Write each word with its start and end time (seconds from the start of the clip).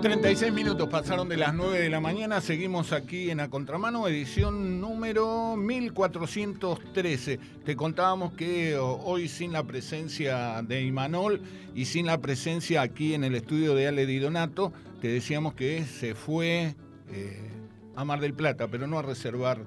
36 0.00 0.50
minutos 0.54 0.88
pasaron 0.88 1.28
de 1.28 1.36
las 1.36 1.52
9 1.52 1.78
de 1.78 1.90
la 1.90 2.00
mañana, 2.00 2.40
seguimos 2.40 2.92
aquí 2.92 3.30
en 3.30 3.38
A 3.38 3.50
Contramano, 3.50 4.08
edición 4.08 4.80
número 4.80 5.56
1413. 5.56 7.38
Te 7.66 7.76
contábamos 7.76 8.32
que 8.32 8.78
hoy 8.78 9.28
sin 9.28 9.52
la 9.52 9.64
presencia 9.64 10.62
de 10.62 10.80
Imanol 10.82 11.42
y 11.74 11.84
sin 11.84 12.06
la 12.06 12.18
presencia 12.18 12.80
aquí 12.80 13.12
en 13.12 13.24
el 13.24 13.34
estudio 13.34 13.74
de 13.74 13.88
Ale 13.88 14.06
Di 14.06 14.18
Donato, 14.20 14.72
te 15.02 15.08
decíamos 15.08 15.52
que 15.52 15.84
se 15.84 16.14
fue 16.14 16.74
eh, 17.10 17.50
a 17.94 18.02
Mar 18.06 18.20
del 18.20 18.32
Plata, 18.32 18.68
pero 18.68 18.86
no 18.86 18.98
a 18.98 19.02
reservar 19.02 19.58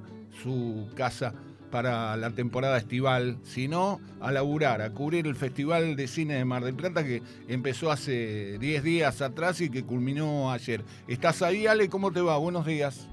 su 0.41 0.89
casa 0.95 1.35
para 1.73 2.15
la 2.17 2.29
temporada 2.29 2.77
estival, 2.77 3.39
sino 3.41 3.99
a 4.21 4.31
laburar, 4.31 4.83
a 4.83 4.91
cubrir 4.91 5.25
el 5.25 5.35
Festival 5.35 5.95
de 5.95 6.07
Cine 6.07 6.35
de 6.35 6.45
Mar 6.45 6.63
del 6.63 6.75
Plata 6.75 7.03
que 7.03 7.23
empezó 7.47 7.89
hace 7.89 8.59
10 8.59 8.83
días 8.83 9.23
atrás 9.23 9.59
y 9.59 9.71
que 9.71 9.83
culminó 9.83 10.51
ayer. 10.51 10.83
¿Estás 11.07 11.41
ahí, 11.41 11.65
Ale? 11.65 11.89
¿Cómo 11.89 12.11
te 12.11 12.21
va? 12.21 12.37
Buenos 12.37 12.67
días. 12.67 13.09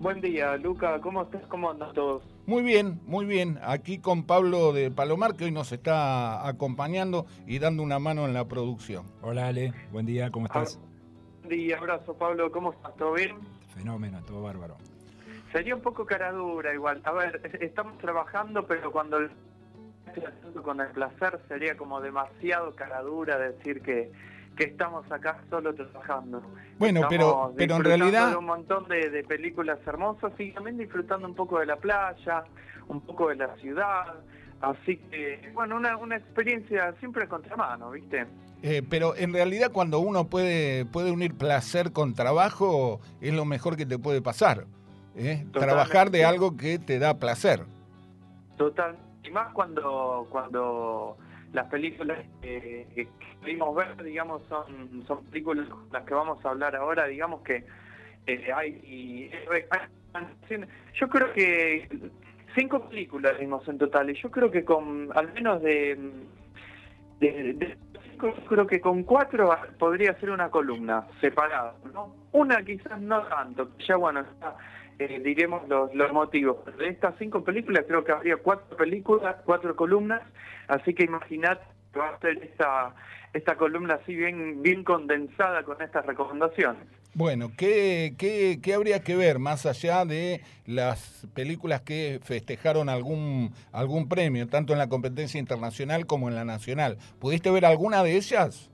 Buen 0.00 0.20
día, 0.20 0.56
Luca. 0.56 1.00
¿Cómo 1.00 1.22
estás? 1.22 1.46
¿Cómo 1.46 1.70
andan 1.70 1.92
todos? 1.92 2.24
Muy 2.46 2.64
bien, 2.64 3.00
muy 3.06 3.26
bien. 3.26 3.60
Aquí 3.62 3.98
con 3.98 4.24
Pablo 4.24 4.72
de 4.72 4.90
Palomar, 4.90 5.36
que 5.36 5.44
hoy 5.44 5.52
nos 5.52 5.70
está 5.70 6.48
acompañando 6.48 7.26
y 7.46 7.60
dando 7.60 7.84
una 7.84 8.00
mano 8.00 8.26
en 8.26 8.34
la 8.34 8.48
producción. 8.48 9.06
Hola, 9.22 9.46
Ale. 9.46 9.72
Buen 9.92 10.04
día, 10.04 10.32
¿cómo 10.32 10.46
estás? 10.46 10.80
Buen 11.44 11.60
día, 11.60 11.78
abrazo, 11.78 12.12
Pablo. 12.14 12.50
¿Cómo 12.50 12.72
estás? 12.72 12.96
¿Todo 12.96 13.12
bien? 13.12 13.36
Fenómeno, 13.72 14.20
todo 14.26 14.42
bárbaro. 14.42 14.78
Sería 15.54 15.76
un 15.76 15.82
poco 15.82 16.04
cara 16.04 16.32
dura 16.32 16.74
igual. 16.74 17.00
A 17.04 17.12
ver, 17.12 17.40
estamos 17.60 17.96
trabajando, 17.98 18.66
pero 18.66 18.90
cuando 18.90 19.18
con 20.64 20.80
el 20.80 20.88
placer 20.88 21.38
sería 21.46 21.76
como 21.76 22.00
demasiado 22.00 22.74
cara 22.74 23.00
dura 23.02 23.38
decir 23.38 23.80
que, 23.80 24.10
que 24.56 24.64
estamos 24.64 25.10
acá 25.12 25.44
solo 25.48 25.72
trabajando. 25.72 26.42
Bueno, 26.76 27.02
pero, 27.08 27.54
pero 27.56 27.76
en 27.76 27.84
realidad... 27.84 28.30
De 28.30 28.36
un 28.36 28.46
montón 28.46 28.88
de, 28.88 29.10
de, 29.10 29.22
películas 29.22 29.78
hermosas 29.86 30.32
y 30.40 30.50
también 30.50 30.76
disfrutando 30.76 31.28
un 31.28 31.36
poco 31.36 31.60
de 31.60 31.66
la 31.66 31.76
playa, 31.76 32.42
un 32.88 33.00
poco 33.02 33.28
de 33.28 33.36
la 33.36 33.54
ciudad. 33.58 34.12
Así 34.60 34.96
que, 34.96 35.52
bueno, 35.54 35.76
una, 35.76 35.96
una 35.96 36.16
experiencia 36.16 36.96
siempre 36.98 37.28
contramano, 37.28 37.92
¿viste? 37.92 38.26
Eh, 38.64 38.82
pero 38.90 39.14
en 39.14 39.32
realidad 39.32 39.70
cuando 39.70 40.00
uno 40.00 40.26
puede, 40.26 40.84
puede 40.84 41.12
unir 41.12 41.34
placer 41.34 41.92
con 41.92 42.14
trabajo 42.14 43.00
es 43.20 43.32
lo 43.32 43.44
mejor 43.44 43.76
que 43.76 43.86
te 43.86 44.00
puede 44.00 44.20
pasar. 44.20 44.66
¿Eh? 45.16 45.46
trabajar 45.52 46.10
de 46.10 46.24
algo 46.24 46.56
que 46.56 46.78
te 46.78 46.98
da 46.98 47.18
placer. 47.18 47.60
Total, 48.56 48.96
y 49.22 49.30
más 49.30 49.52
cuando, 49.52 50.26
cuando 50.30 51.16
las 51.52 51.66
películas 51.68 52.18
que 52.42 53.08
pudimos 53.40 53.74
ver, 53.74 54.02
digamos, 54.02 54.42
son, 54.48 55.04
son 55.06 55.24
películas 55.26 55.66
las 55.92 56.04
que 56.04 56.14
vamos 56.14 56.44
a 56.44 56.50
hablar 56.50 56.76
ahora, 56.76 57.06
digamos 57.06 57.42
que 57.42 57.64
eh, 58.26 58.52
hay, 58.54 59.30
yo 60.94 61.08
creo 61.08 61.32
que 61.32 61.88
cinco 62.54 62.88
películas 62.88 63.38
vimos 63.38 63.66
en 63.68 63.78
total 63.78 64.10
y 64.10 64.14
yo 64.14 64.30
creo 64.30 64.50
que 64.50 64.64
con 64.64 65.10
al 65.14 65.32
menos 65.34 65.60
de, 65.62 65.98
de, 67.20 67.76
creo 68.48 68.66
que 68.66 68.80
con 68.80 69.02
cuatro 69.02 69.50
podría 69.78 70.18
ser 70.20 70.30
una 70.30 70.50
columna 70.50 71.06
separada, 71.20 71.74
¿no? 71.92 72.14
Una 72.32 72.62
quizás 72.62 73.00
no 73.00 73.22
tanto, 73.24 73.70
ya 73.86 73.96
bueno, 73.96 74.20
está 74.20 74.56
eh, 74.98 75.20
diremos 75.24 75.68
los, 75.68 75.94
los 75.94 76.12
motivos. 76.12 76.56
De 76.78 76.88
estas 76.88 77.14
cinco 77.18 77.42
películas 77.44 77.84
creo 77.86 78.04
que 78.04 78.12
habría 78.12 78.36
cuatro 78.36 78.76
películas, 78.76 79.36
cuatro 79.44 79.74
columnas, 79.76 80.22
así 80.68 80.94
que 80.94 81.04
imaginad 81.04 81.58
que 81.92 81.98
va 81.98 82.10
a 82.10 82.18
ser 82.20 82.42
esta, 82.42 82.94
esta 83.32 83.56
columna 83.56 83.94
así 83.94 84.14
bien, 84.14 84.62
bien 84.62 84.84
condensada 84.84 85.62
con 85.62 85.80
estas 85.82 86.06
recomendaciones. 86.06 86.82
Bueno, 87.16 87.52
¿qué, 87.56 88.14
qué, 88.18 88.58
qué 88.60 88.74
habría 88.74 89.00
que 89.00 89.14
ver 89.14 89.38
más 89.38 89.66
allá 89.66 90.04
de 90.04 90.40
las 90.66 91.28
películas 91.32 91.80
que 91.82 92.18
festejaron 92.24 92.88
algún, 92.88 93.52
algún 93.70 94.08
premio, 94.08 94.48
tanto 94.48 94.72
en 94.72 94.80
la 94.80 94.88
competencia 94.88 95.38
internacional 95.38 96.06
como 96.06 96.28
en 96.28 96.34
la 96.34 96.44
nacional? 96.44 96.98
¿Pudiste 97.20 97.52
ver 97.52 97.66
alguna 97.66 98.02
de 98.02 98.16
ellas? 98.16 98.68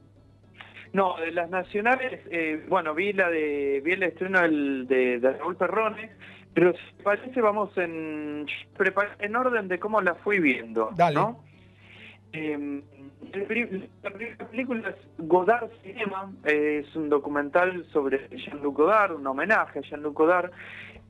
No, 0.92 1.16
de 1.18 1.30
las 1.30 1.48
nacionales, 1.50 2.20
eh, 2.30 2.64
bueno, 2.68 2.94
vi 2.94 3.12
la 3.12 3.30
de 3.30 3.80
vi 3.84 3.92
el 3.92 4.02
estreno 4.02 4.40
del, 4.40 4.88
de, 4.88 5.20
de, 5.20 5.32
Raúl 5.34 5.56
Perrone, 5.56 6.10
pero 6.52 6.72
si 6.72 7.02
parece 7.02 7.40
vamos 7.40 7.76
en 7.78 8.46
en 9.20 9.36
orden 9.36 9.68
de 9.68 9.78
cómo 9.78 10.00
la 10.00 10.16
fui 10.16 10.40
viendo, 10.40 10.90
Dale. 10.96 11.14
¿no? 11.14 11.44
Eh, 12.32 12.82
la 14.02 14.10
primera 14.10 14.48
película 14.48 14.88
es 14.90 14.96
Godard 15.18 15.70
Cinema, 15.82 16.32
eh, 16.44 16.84
es 16.84 16.96
un 16.96 17.08
documental 17.08 17.84
sobre 17.92 18.28
Jean-Luc 18.28 18.76
Godard, 18.76 19.16
un 19.16 19.26
homenaje 19.26 19.80
a 19.80 19.82
Jean-Luc 19.82 20.16
Godard, 20.16 20.50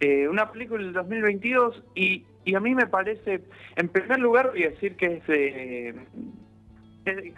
eh, 0.00 0.28
una 0.28 0.50
película 0.50 0.82
del 0.82 0.92
2022 0.92 1.82
y, 1.94 2.24
y 2.44 2.54
a 2.54 2.60
mí 2.60 2.74
me 2.74 2.86
parece, 2.86 3.42
en 3.76 3.88
primer 3.88 4.18
lugar 4.18 4.50
voy 4.50 4.64
a 4.64 4.70
decir 4.70 4.96
que 4.96 5.16
es, 5.16 5.22
eh, 5.28 5.94
es, 7.04 7.34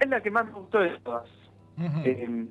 es 0.00 0.08
la 0.08 0.20
que 0.20 0.30
más 0.30 0.46
me 0.46 0.52
gustó 0.52 0.80
de 0.80 0.90
todas. 1.00 1.28
Eh, 1.78 2.46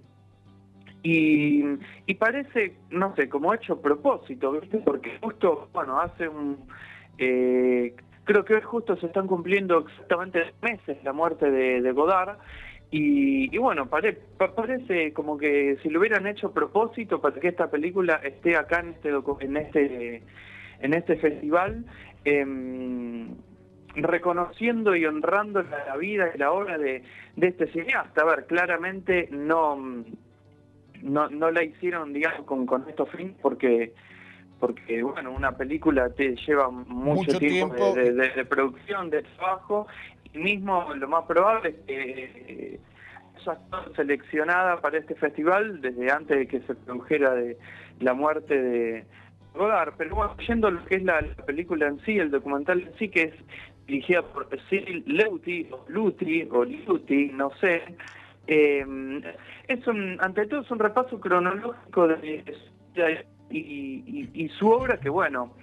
y, 1.04 2.14
parece, 2.16 2.76
no 2.92 3.16
sé, 3.16 3.28
como 3.28 3.54
hecho 3.54 3.82
propósito, 3.82 4.52
¿viste? 4.52 4.78
Porque 4.80 5.18
justo, 5.22 5.70
bueno, 5.74 6.00
hace 6.00 6.28
un... 6.28 6.58
Eh, 7.18 7.96
creo 8.24 8.46
que 8.46 8.56
hoy 8.56 8.62
justo 8.62 8.96
se 8.98 9.08
están 9.08 9.28
cumpliendo 9.28 9.80
exactamente 9.80 10.54
meses 10.62 11.04
la 11.04 11.14
muerte 11.14 11.50
de, 11.50 11.92
Godard. 11.92 12.38
Y, 12.92 13.56
y 13.56 13.58
bueno, 13.58 13.88
pare, 13.88 14.20
parece 14.38 15.14
como 15.14 15.38
que 15.38 15.78
si 15.82 15.90
lo 15.90 16.00
hubieran 16.00 16.28
hecho 16.28 16.52
propósito 16.52 17.22
para 17.22 17.40
que 17.40 17.48
esta 17.48 17.72
película 17.72 18.20
esté 18.24 18.58
acá 18.58 18.82
en 18.82 18.90
este, 18.90 19.10
en 19.40 19.58
este, 19.58 20.24
en 20.82 20.94
este 20.94 21.16
festival. 21.16 21.86
Eh, 22.26 22.46
reconociendo 23.96 24.96
y 24.96 25.06
honrando 25.06 25.64
la 25.64 25.98
vida 25.98 26.32
y 26.34 26.38
la 26.38 26.52
obra 26.52 26.78
de, 26.78 27.04
de 27.36 27.48
este 27.48 27.68
cineasta. 27.68 28.22
A 28.22 28.26
ver, 28.26 28.46
claramente 28.46 29.28
no, 29.32 30.04
no, 31.02 31.30
no 31.30 31.52
la 31.52 31.64
hicieron, 31.64 32.14
digamos, 32.14 32.46
con, 32.46 32.66
con 32.66 32.88
estos 32.90 33.10
fines 33.10 33.36
porque 33.42 33.94
porque 34.60 35.02
bueno, 35.02 35.32
una 35.32 35.58
película 35.58 36.10
te 36.12 36.36
lleva 36.36 36.70
mucho, 36.70 37.32
mucho 37.32 37.40
tiempo, 37.40 37.74
tiempo, 37.74 37.96
De, 37.96 38.14
de, 38.14 38.30
de, 38.30 38.46
producción, 38.46 39.10
de 39.10 39.24
trabajo, 39.24 39.88
y 40.34 40.38
mismo 40.38 40.94
lo 40.94 41.08
más 41.08 41.26
probable 41.26 41.70
es 41.70 41.76
que 41.88 42.80
esa 43.42 43.58
seleccionada 43.96 44.80
para 44.80 45.00
este 45.00 45.16
festival 45.16 45.82
desde 45.82 46.12
antes 46.12 46.38
de 46.38 46.48
que 46.48 46.62
se 46.62 46.76
produjera 46.76 47.34
de 47.34 47.58
la 48.00 48.14
muerte 48.14 48.62
de. 48.62 49.06
Pero 49.98 50.16
bueno, 50.16 50.38
yendo 50.48 50.68
a 50.68 50.72
lo 50.72 50.86
que 50.86 50.96
es 50.96 51.04
la, 51.04 51.20
la 51.22 51.46
película 51.46 51.88
en 51.88 52.00
sí, 52.06 52.18
el 52.18 52.32
documental 52.32 52.82
en 52.82 52.94
sí, 52.98 53.10
que 53.10 53.24
es 53.24 53.34
dirigida 53.88 54.22
por 54.22 54.48
Cyril 54.70 55.04
Leuti, 55.06 55.68
o 55.72 55.86
Luti, 55.88 56.48
o 56.52 56.64
Luti, 56.64 57.32
no 57.34 57.52
sé. 57.60 57.84
Eh, 58.48 58.86
es 59.68 59.88
un, 59.88 60.18
ante 60.20 60.46
todo 60.48 60.62
es 60.62 60.72
un 60.72 60.80
repaso 60.80 61.20
cronológico 61.20 62.08
de, 62.08 62.44
y, 63.50 64.50
su 64.58 64.70
obra 64.70 65.00
que 65.00 65.10
bueno 65.10 65.54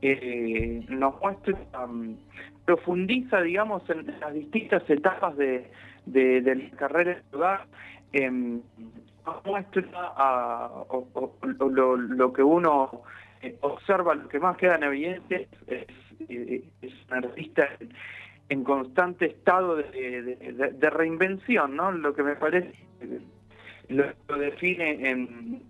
eh, 0.00 0.84
nos 0.88 1.20
muestra 1.20 1.58
um, 1.84 2.16
profundiza 2.64 3.40
digamos 3.42 3.88
en 3.90 4.06
las 4.20 4.32
distintas 4.32 4.88
etapas 4.88 5.36
de, 5.36 5.70
de, 6.06 6.40
la 6.40 6.76
carrera 6.76 7.14
de 7.14 7.22
Godard 7.30 7.68
eh, 8.12 8.30
muestra 9.44 9.84
a, 9.94 10.70
o, 10.88 11.38
lo, 11.70 11.96
lo, 11.96 12.32
que 12.32 12.42
uno 12.42 13.02
eh, 13.40 13.56
observa 13.60 14.14
lo 14.14 14.28
que 14.28 14.40
más 14.40 14.56
queda 14.56 14.76
en 14.76 14.84
evidencia 14.84 15.40
es, 15.66 15.86
es, 16.28 16.92
un 17.08 17.14
artista 17.14 17.68
en, 17.80 17.92
en, 18.48 18.64
constante 18.64 19.26
estado 19.26 19.76
de, 19.76 20.90
reinvención 20.90 21.76
no 21.76 21.92
lo 21.92 22.14
que 22.14 22.22
me 22.22 22.36
parece 22.36 22.72
lo, 23.88 24.38
define 24.38 25.10
en 25.10 25.62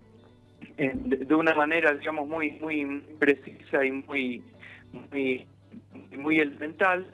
de 0.77 1.35
una 1.35 1.53
manera 1.53 1.93
digamos 1.93 2.27
muy 2.27 2.51
muy 2.53 3.01
precisa 3.19 3.85
y 3.85 3.91
muy 3.91 4.43
muy 4.91 5.45
muy 6.17 6.39
elemental. 6.39 7.05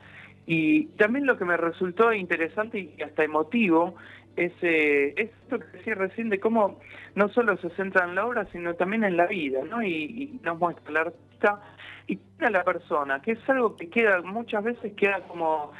Y 0.45 0.85
también 0.97 1.25
lo 1.25 1.37
que 1.37 1.45
me 1.45 1.57
resultó 1.57 2.11
interesante 2.11 2.79
y 2.79 3.01
hasta 3.01 3.23
emotivo 3.23 3.95
es 4.39 4.53
eh, 4.61 5.13
esto 5.17 5.59
que 5.59 5.77
decía 5.77 5.95
recién 5.95 6.29
de 6.29 6.39
cómo 6.39 6.79
no 7.15 7.27
solo 7.29 7.57
se 7.57 7.69
centra 7.71 8.05
en 8.05 8.15
la 8.15 8.25
obra 8.25 8.47
sino 8.51 8.73
también 8.75 9.03
en 9.03 9.17
la 9.17 9.27
vida 9.27 9.61
no 9.69 9.83
y, 9.83 10.39
nos 10.43 10.57
muestra 10.57 10.89
el 10.89 10.97
artista 10.97 11.61
y 12.07 12.19
a 12.39 12.49
la 12.49 12.63
persona 12.63 13.21
que 13.21 13.33
es 13.33 13.49
algo 13.49 13.75
que 13.75 13.89
queda 13.89 14.21
muchas 14.21 14.63
veces 14.63 14.93
queda 14.93 15.19
como 15.27 15.73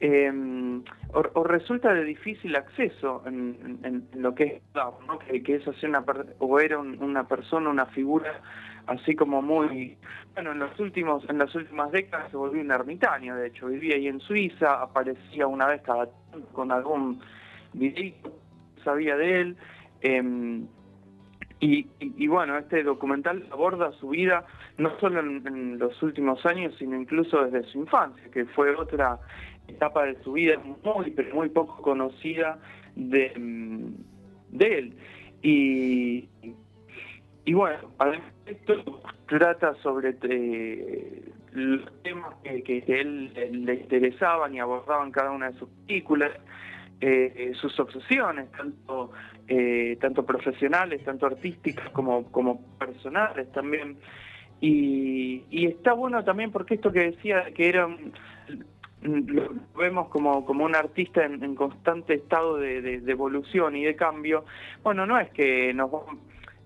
eh, 0.00 0.32
o, 1.12 1.44
resulta 1.44 1.92
de 1.92 2.04
difícil 2.04 2.56
acceso 2.56 3.22
en, 3.26 3.78
en, 3.82 4.08
lo 4.14 4.34
que 4.34 4.62
es 5.30 5.42
que 5.42 5.56
es 5.56 5.68
así 5.68 5.86
una 5.86 6.04
o 6.38 6.60
era 6.60 6.78
un, 6.78 7.02
una 7.02 7.28
persona 7.28 7.68
una 7.68 7.86
figura 7.86 8.40
así 8.86 9.14
como 9.14 9.42
muy 9.42 9.98
bueno 10.34 10.52
en 10.52 10.58
los 10.58 10.78
últimos 10.80 11.28
en 11.28 11.38
las 11.38 11.54
últimas 11.54 11.90
décadas 11.92 12.30
se 12.30 12.36
volvió 12.36 12.62
un 12.62 12.70
ermitaño 12.70 13.36
de 13.36 13.48
hecho 13.48 13.66
vivía 13.66 13.96
ahí 13.96 14.08
en 14.08 14.20
Suiza 14.20 14.80
aparecía 14.82 15.46
una 15.46 15.66
vez 15.66 15.82
cada 15.82 16.08
con 16.52 16.72
algún 16.72 17.20
video 17.78 18.14
sabía 18.84 19.16
de 19.16 19.40
él 19.40 19.56
eh, 20.02 20.66
Y, 21.60 22.26
bueno, 22.26 22.58
este 22.58 22.82
documental 22.82 23.46
aborda 23.50 23.90
su 23.92 24.10
vida 24.10 24.44
no 24.78 24.90
solo 25.00 25.20
en, 25.20 25.78
los 25.78 26.02
últimos 26.02 26.44
años, 26.44 26.74
sino 26.78 26.96
incluso 26.96 27.44
desde 27.44 27.66
su 27.70 27.78
infancia, 27.78 28.30
que 28.30 28.44
fue 28.44 28.74
otra 28.76 29.18
etapa 29.66 30.04
de 30.04 30.22
su 30.22 30.32
vida 30.32 30.60
muy, 30.84 31.10
pero 31.10 31.34
muy 31.34 31.48
poco 31.48 31.80
conocida 31.82 32.58
de, 32.94 33.32
mm, 33.36 34.58
de 34.58 34.78
él. 34.78 34.96
Y, 35.42 36.28
y 37.46 37.54
bueno, 37.54 37.78
además 37.98 38.32
esto 38.46 39.00
trata 39.26 39.74
sobre 39.76 40.16
eh, 40.22 41.32
los 41.52 42.02
temas 42.02 42.34
que, 42.42 42.62
que, 42.62 43.00
él 43.00 43.32
le 43.64 43.74
interesaban 43.74 44.54
y 44.54 44.60
abordaban 44.60 45.10
cada 45.10 45.30
una 45.30 45.50
de 45.50 45.58
sus 45.58 45.68
películas, 45.86 46.32
eh, 47.00 47.52
sus 47.60 47.78
obsesiones, 47.78 48.50
tanto 48.52 49.12
eh, 49.48 49.96
tanto 50.00 50.24
profesionales, 50.24 51.04
tanto 51.04 51.26
artísticas 51.26 51.90
como, 51.90 52.30
como 52.32 52.60
personales 52.78 53.50
también. 53.52 53.96
Y, 54.60 55.44
y, 55.50 55.66
está 55.66 55.92
bueno 55.92 56.24
también 56.24 56.50
porque 56.50 56.74
esto 56.74 56.90
que 56.90 57.10
decía 57.10 57.52
que 57.54 57.68
era 57.68 57.88
lo 59.02 59.54
vemos 59.78 60.08
como, 60.08 60.44
como 60.44 60.64
un 60.64 60.74
artista 60.74 61.24
en, 61.24 61.54
constante 61.54 62.14
estado 62.14 62.56
de, 62.56 62.80
de, 62.80 63.12
evolución 63.12 63.76
y 63.76 63.84
de 63.84 63.94
cambio, 63.94 64.44
bueno, 64.82 65.06
no 65.06 65.18
es 65.18 65.30
que 65.30 65.72
nos 65.74 65.90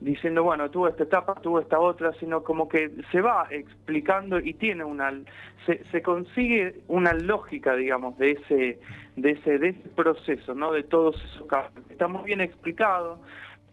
diciendo, 0.00 0.42
bueno, 0.42 0.70
tuvo 0.70 0.88
esta 0.88 1.04
etapa, 1.04 1.34
tuvo 1.34 1.60
esta 1.60 1.78
otra, 1.78 2.12
sino 2.18 2.42
como 2.42 2.68
que 2.68 2.90
se 3.12 3.20
va 3.20 3.46
explicando 3.50 4.38
y 4.38 4.54
tiene 4.54 4.82
una, 4.84 5.12
se, 5.66 5.84
se 5.90 6.02
consigue 6.02 6.80
una 6.88 7.12
lógica, 7.12 7.76
digamos, 7.76 8.16
de 8.18 8.32
ese, 8.32 8.80
de 9.16 9.30
ese, 9.32 9.58
de 9.58 9.68
ese 9.70 9.88
proceso, 9.90 10.54
¿no? 10.54 10.72
De 10.72 10.84
todos 10.84 11.16
esos 11.22 11.46
cambios. 11.46 11.90
Está 11.90 12.08
muy 12.08 12.24
bien 12.24 12.40
explicado, 12.40 13.20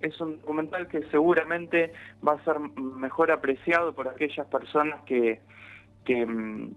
es 0.01 0.19
un 0.19 0.39
documental 0.41 0.87
que 0.87 1.03
seguramente 1.09 1.93
va 2.25 2.33
a 2.33 2.43
ser 2.43 2.59
mejor 2.59 3.31
apreciado 3.31 3.93
por 3.93 4.07
aquellas 4.07 4.47
personas 4.47 5.01
que... 5.05 5.39
que 6.05 6.25
mm, 6.25 6.75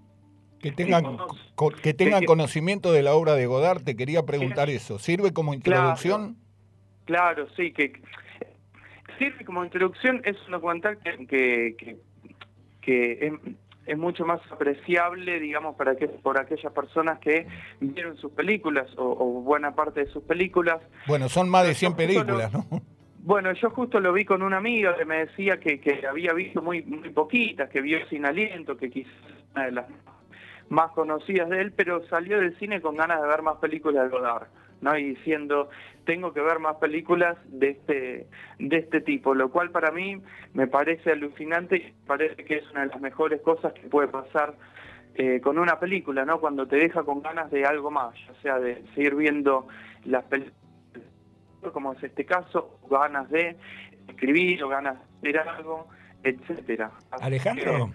que 0.60 0.72
tengan, 0.72 1.16
que 1.82 1.94
tengan 1.94 2.26
conocimiento 2.26 2.92
de 2.92 3.02
la 3.02 3.14
obra 3.14 3.32
de 3.32 3.46
Godard, 3.46 3.82
te 3.82 3.96
quería 3.96 4.24
preguntar 4.24 4.68
eso. 4.68 4.98
¿Sirve 4.98 5.32
como 5.32 5.54
introducción? 5.54 6.36
Claro, 7.06 7.48
sí, 7.56 7.72
que 7.72 7.94
sirve 9.20 9.44
como 9.44 9.62
introducción, 9.62 10.22
es 10.24 10.36
un 10.46 10.52
documental 10.52 10.98
que, 10.98 11.26
que, 11.76 11.96
que, 12.80 13.32
es, 13.86 13.98
mucho 13.98 14.24
más 14.24 14.40
apreciable, 14.50 15.38
digamos, 15.38 15.76
para 15.76 15.96
que, 15.96 16.08
por 16.08 16.38
aquellas 16.38 16.72
personas 16.72 17.18
que 17.18 17.46
vieron 17.80 18.16
sus 18.16 18.32
películas 18.32 18.88
o, 18.96 19.42
buena 19.42 19.74
parte 19.74 20.04
de 20.04 20.10
sus 20.10 20.22
películas. 20.24 20.80
Bueno, 21.06 21.28
son 21.28 21.50
más 21.50 21.66
de 21.66 21.74
100 21.74 21.94
películas, 21.94 22.52
¿no? 22.52 22.66
Bueno, 23.22 23.52
yo 23.52 23.68
justo 23.70 24.00
lo 24.00 24.14
vi 24.14 24.24
con 24.24 24.42
una 24.42 24.56
amiga 24.56 24.96
que 24.96 25.04
me 25.04 25.26
decía 25.26 25.60
que, 25.60 25.78
que 25.78 26.06
había 26.06 26.32
visto 26.32 26.62
muy, 26.62 26.82
muy 26.82 27.10
poquitas, 27.10 27.68
que 27.68 27.82
vio 27.82 27.98
Sin 28.08 28.24
Aliento, 28.24 28.78
que 28.78 28.88
quizás 28.88 29.12
una 29.54 29.66
de 29.66 29.72
las 29.72 29.86
más 30.70 30.92
conocidas 30.92 31.50
de 31.50 31.60
él, 31.60 31.72
pero 31.72 32.06
salió 32.08 32.38
del 32.38 32.56
cine 32.58 32.80
con 32.80 32.96
ganas 32.96 33.20
de 33.20 33.28
ver 33.28 33.42
más 33.42 33.56
películas 33.56 34.04
de 34.04 34.16
Godard. 34.16 34.46
¿No? 34.80 34.96
y 34.96 35.14
diciendo 35.14 35.68
tengo 36.04 36.32
que 36.32 36.40
ver 36.40 36.58
más 36.58 36.76
películas 36.76 37.36
de 37.46 37.70
este 37.70 38.26
de 38.58 38.76
este 38.76 39.00
tipo 39.00 39.34
lo 39.34 39.50
cual 39.50 39.70
para 39.70 39.90
mí 39.90 40.20
me 40.54 40.66
parece 40.66 41.12
alucinante 41.12 41.76
y 41.76 41.94
parece 42.06 42.44
que 42.44 42.56
es 42.56 42.70
una 42.70 42.82
de 42.82 42.86
las 42.88 43.00
mejores 43.00 43.40
cosas 43.42 43.72
que 43.74 43.88
puede 43.88 44.08
pasar 44.08 44.54
eh, 45.14 45.40
con 45.40 45.58
una 45.58 45.78
película 45.78 46.24
no 46.24 46.40
cuando 46.40 46.66
te 46.66 46.76
deja 46.76 47.02
con 47.02 47.22
ganas 47.22 47.50
de 47.50 47.64
algo 47.64 47.90
más 47.90 48.14
ya 48.26 48.34
sea 48.42 48.58
de 48.58 48.82
seguir 48.94 49.14
viendo 49.14 49.68
las 50.04 50.24
películas 50.24 50.56
como 51.72 51.92
es 51.92 52.02
este 52.02 52.24
caso 52.24 52.80
ganas 52.90 53.28
de 53.30 53.56
escribir 54.08 54.62
o 54.64 54.68
ganas 54.68 54.98
de 55.20 55.32
ver 55.32 55.40
algo 55.40 55.88
etcétera. 56.22 56.90
Alejandro 57.10 57.90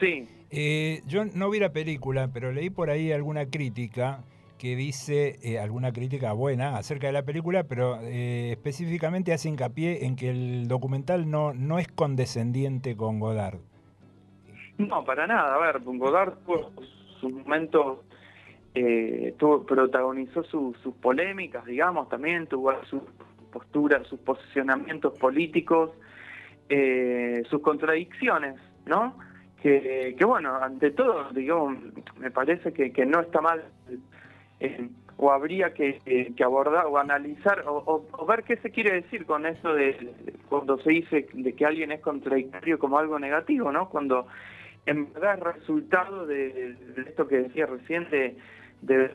sí. 0.00 0.26
Eh, 0.50 1.02
yo 1.06 1.24
no 1.26 1.50
vi 1.50 1.60
la 1.60 1.72
película 1.72 2.28
pero 2.32 2.52
leí 2.52 2.70
por 2.70 2.90
ahí 2.90 3.12
alguna 3.12 3.46
crítica 3.46 4.24
que 4.60 4.76
dice 4.76 5.38
eh, 5.42 5.58
alguna 5.58 5.90
crítica 5.90 6.34
buena 6.34 6.76
acerca 6.76 7.06
de 7.06 7.14
la 7.14 7.22
película, 7.22 7.64
pero 7.64 7.98
eh, 8.02 8.50
específicamente 8.52 9.32
hace 9.32 9.48
hincapié 9.48 10.04
en 10.04 10.16
que 10.16 10.28
el 10.28 10.68
documental 10.68 11.30
no, 11.30 11.54
no 11.54 11.78
es 11.78 11.88
condescendiente 11.88 12.94
con 12.94 13.20
Godard. 13.20 13.58
No, 14.76 15.02
para 15.02 15.26
nada. 15.26 15.54
A 15.54 15.58
ver, 15.58 15.80
Godard 15.82 16.34
tuvo 16.44 16.72
su 17.20 17.30
momento, 17.30 18.04
eh, 18.74 19.34
tuvo, 19.38 19.64
protagonizó 19.64 20.44
sus 20.44 20.76
polémicas, 21.00 21.64
digamos, 21.64 22.10
también 22.10 22.46
tuvo 22.46 22.74
sus 22.84 23.00
posturas, 23.50 24.06
sus 24.08 24.20
posicionamientos 24.20 25.18
políticos, 25.18 25.90
sus 27.48 27.62
contradicciones, 27.62 28.56
¿no? 28.84 29.16
Que, 29.62 30.14
que, 30.16 30.24
bueno, 30.24 30.54
ante 30.56 30.90
todo, 30.90 31.30
digamos, 31.32 31.78
me 32.18 32.30
parece 32.30 32.72
que, 32.72 32.92
que 32.92 33.06
no 33.06 33.20
está 33.20 33.40
mal 33.40 33.64
eh, 34.60 34.88
o 35.16 35.30
habría 35.30 35.74
que, 35.74 36.00
abordar 36.42 36.86
o 36.86 36.96
analizar 36.96 37.64
o, 37.66 38.06
ver 38.26 38.42
qué 38.44 38.56
se 38.56 38.70
quiere 38.70 39.02
decir 39.02 39.26
con 39.26 39.44
eso 39.44 39.74
de, 39.74 40.14
cuando 40.48 40.78
se 40.78 40.90
dice 40.90 41.26
de 41.32 41.52
que 41.52 41.66
alguien 41.66 41.92
es 41.92 42.00
contradictorio 42.00 42.78
como 42.78 42.98
algo 42.98 43.18
negativo, 43.18 43.70
¿no? 43.70 43.90
Cuando 43.90 44.26
en 44.86 45.12
verdad 45.12 45.34
es 45.34 45.58
resultado 45.58 46.26
de, 46.26 46.74
esto 47.06 47.28
que 47.28 47.42
decía 47.42 47.66
recién 47.66 48.08
de, 48.10 48.36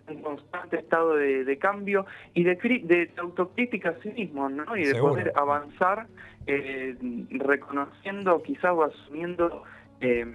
un 0.08 0.22
constante 0.22 0.78
estado 0.78 1.16
de, 1.16 1.58
cambio 1.58 2.06
y 2.36 2.44
de, 2.44 2.56
de 2.56 3.12
autocrítica 3.18 3.90
a 3.90 4.02
sí 4.04 4.10
mismo, 4.10 4.48
¿no? 4.48 4.78
Y 4.78 4.86
de 4.86 4.94
poder 4.94 5.32
avanzar 5.36 6.06
eh, 6.46 6.96
reconociendo 7.32 8.44
quizás 8.44 8.72
o 8.74 8.84
asumiendo 8.84 9.64
eh, 10.02 10.26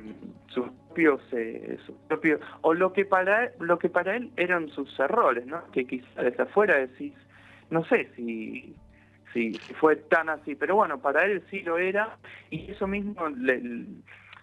sus 0.49 0.69
propios, 0.89 1.21
eh, 1.33 1.79
sus 1.87 1.97
propios, 2.09 2.41
o 2.63 2.75
lo 2.75 2.93
que 2.93 3.05
para 3.05 3.53
lo 3.61 3.79
que 3.79 3.89
para 3.89 4.17
él 4.17 4.31
eran 4.37 4.69
sus 4.69 4.99
errores, 4.99 5.47
¿no? 5.47 5.63
Que 5.73 5.87
quizás 5.87 6.15
desde 6.17 6.43
afuera 6.43 6.77
decís, 6.77 7.15
no 7.71 7.85
sé 7.85 8.11
si, 8.17 8.75
si, 9.33 9.61
fue 9.79 9.97
tan 9.97 10.29
así, 10.29 10.55
pero 10.55 10.77
bueno, 10.77 11.01
para 11.01 11.25
él 11.25 11.43
sí 11.51 11.61
lo 11.61 11.79
era, 11.79 12.17
y 12.51 12.71
eso 12.71 12.87
mismo 12.87 13.29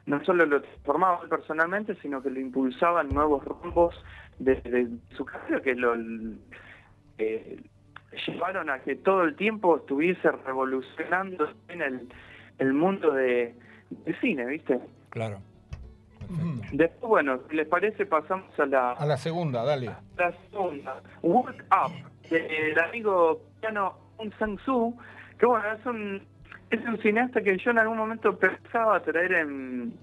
no 0.05 0.23
solo 0.23 0.45
lo 0.45 0.61
transformaba 0.61 1.21
personalmente, 1.29 1.95
sino 2.01 2.23
que 2.23 2.29
lo 2.29 2.39
impulsaba 2.39 3.03
nuevos 3.03 3.43
rumbos 3.43 3.95
desde 4.39 4.87
su 5.15 5.25
carrera, 5.25 5.61
que 5.61 5.75
lo 5.75 5.95
eh, 7.17 7.59
llevaron 8.25 8.69
a 8.69 8.79
que 8.79 8.95
todo 8.95 9.23
el 9.23 9.35
tiempo 9.35 9.77
estuviese 9.77 10.31
revolucionando 10.31 11.51
en 11.67 11.81
el, 11.81 12.07
el 12.59 12.73
mundo 12.73 13.11
de, 13.13 13.55
cine, 14.21 14.45
¿viste? 14.45 14.79
Claro. 15.09 15.39
Después, 16.71 17.09
bueno, 17.09 17.39
si 17.49 17.55
les 17.55 17.67
parece, 17.67 18.05
pasamos 18.05 18.47
a 18.59 18.65
la... 18.65 18.91
A 18.91 19.05
la 19.05 19.17
segunda, 19.17 19.63
dale. 19.63 19.91
la 20.17 20.33
segunda. 20.49 21.01
Work 21.21 21.65
Up, 21.71 22.29
del 22.29 22.79
amigo 22.79 23.41
piano 23.61 23.97
Un 24.17 24.31
Sang-soo, 24.33 24.93
que 25.39 25.45
bueno, 25.45 25.71
es 25.71 25.85
un, 25.85 26.21
es 26.69 26.85
un 26.85 26.97
cineasta 26.99 27.41
que 27.41 27.57
yo 27.57 27.71
en 27.71 27.79
algún 27.79 27.97
momento 27.97 28.37
pensaba 28.37 28.99
traer 29.01 29.31
en 29.33 29.93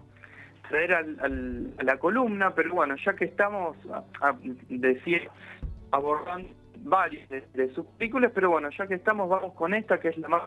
traer 0.68 0.94
al, 0.94 1.74
a 1.78 1.82
la 1.82 1.98
columna, 1.98 2.54
pero 2.54 2.74
bueno, 2.74 2.94
ya 3.04 3.14
que 3.14 3.26
estamos, 3.26 3.76
a, 3.92 4.34
decir, 4.70 5.28
abordando 5.90 6.48
varias 6.78 7.28
de, 7.28 7.42
de, 7.52 7.74
sus 7.74 7.84
películas, 7.98 8.32
pero 8.34 8.50
bueno, 8.50 8.70
ya 8.70 8.86
que 8.86 8.94
estamos, 8.94 9.28
vamos 9.28 9.52
con 9.54 9.74
esta, 9.74 10.00
que 10.00 10.08
es 10.08 10.18
la 10.18 10.28
más 10.28 10.42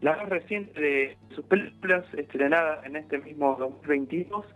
la 0.00 0.16
más 0.16 0.28
reciente 0.28 0.80
de 0.80 1.16
sus 1.34 1.44
películas, 1.44 2.04
estrenada 2.14 2.80
en 2.84 2.96
este 2.96 3.18
mismo 3.18 3.56
2022, 3.58 4.46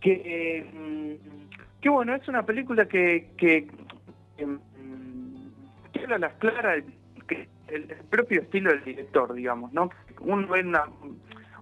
que, 0.00 0.66
mm, 0.72 1.80
que 1.80 1.88
bueno, 1.88 2.14
es 2.14 2.26
una 2.28 2.44
película 2.44 2.86
que, 2.86 3.30
que, 3.36 3.68
que, 4.36 4.46
mm, 4.46 4.58
habla 6.02 6.18
las 6.18 6.34
claras 6.34 6.82
que 7.28 7.48
el, 7.68 7.84
propio 8.10 8.42
estilo 8.42 8.70
del 8.70 8.84
director, 8.84 9.32
digamos, 9.32 9.72
¿no? 9.72 9.90
Uno 10.20 10.46
ve 10.48 10.60
una, 10.60 10.84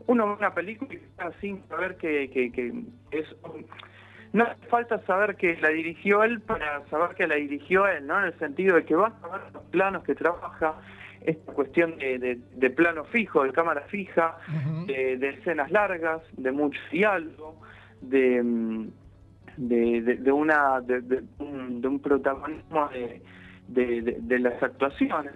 uno 0.07 0.29
ve 0.29 0.33
una 0.35 0.55
película 0.55 0.93
y 0.95 0.97
está 0.97 1.33
sin 1.41 1.63
saber 1.69 1.97
que, 1.97 2.31
que, 2.31 2.51
que 2.51 2.73
es... 3.11 3.27
No 4.33 4.45
hace 4.45 4.65
falta 4.69 5.05
saber 5.07 5.35
que 5.37 5.57
la 5.57 5.71
dirigió 5.71 6.23
él 6.23 6.41
para 6.41 6.87
saber 6.87 7.17
que 7.17 7.27
la 7.27 7.35
dirigió 7.35 7.87
él, 7.89 8.07
¿no? 8.07 8.19
En 8.21 8.27
el 8.27 8.39
sentido 8.39 8.77
de 8.77 8.85
que 8.85 8.95
vas 8.95 9.13
a 9.25 9.29
ver 9.29 9.41
los 9.53 9.63
planos 9.65 10.05
que 10.05 10.15
trabaja, 10.15 10.77
esta 11.23 11.53
cuestión 11.53 11.97
de, 11.99 12.71
plano 12.71 13.05
fijo, 13.05 13.45
de 13.45 13.53
cámara 13.53 13.83
fija, 13.89 14.37
de, 14.87 15.29
escenas 15.29 15.71
largas, 15.71 16.23
de 16.37 16.53
mucho 16.53 16.81
diálogo, 16.91 17.61
de, 18.01 18.43
mm, 18.43 18.89
de, 19.57 20.33
una 20.33 20.81
de, 20.81 21.23
un, 21.39 22.01
protagonismo 22.03 22.89
de, 23.69 24.39
las 24.39 24.63
actuaciones. 24.63 25.33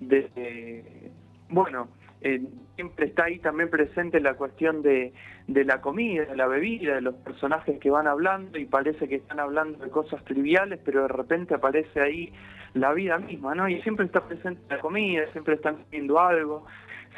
De, 0.00 1.10
bueno, 1.48 1.88
eh, 2.24 2.40
siempre 2.74 3.04
está 3.06 3.24
ahí 3.24 3.38
también 3.38 3.68
presente 3.68 4.18
la 4.18 4.32
cuestión 4.32 4.80
de, 4.80 5.12
de 5.46 5.64
la 5.64 5.82
comida, 5.82 6.24
de 6.24 6.34
la 6.34 6.46
bebida, 6.46 6.94
de 6.94 7.02
los 7.02 7.14
personajes 7.16 7.78
que 7.78 7.90
van 7.90 8.06
hablando 8.06 8.58
y 8.58 8.64
parece 8.64 9.06
que 9.06 9.16
están 9.16 9.40
hablando 9.40 9.84
de 9.84 9.90
cosas 9.90 10.24
triviales, 10.24 10.80
pero 10.82 11.02
de 11.02 11.08
repente 11.08 11.54
aparece 11.54 12.00
ahí 12.00 12.32
la 12.72 12.94
vida 12.94 13.18
misma, 13.18 13.54
¿no? 13.54 13.68
Y 13.68 13.82
siempre 13.82 14.06
está 14.06 14.26
presente 14.26 14.62
la 14.70 14.80
comida, 14.80 15.30
siempre 15.32 15.56
están 15.56 15.76
comiendo 15.84 16.18
algo, 16.18 16.64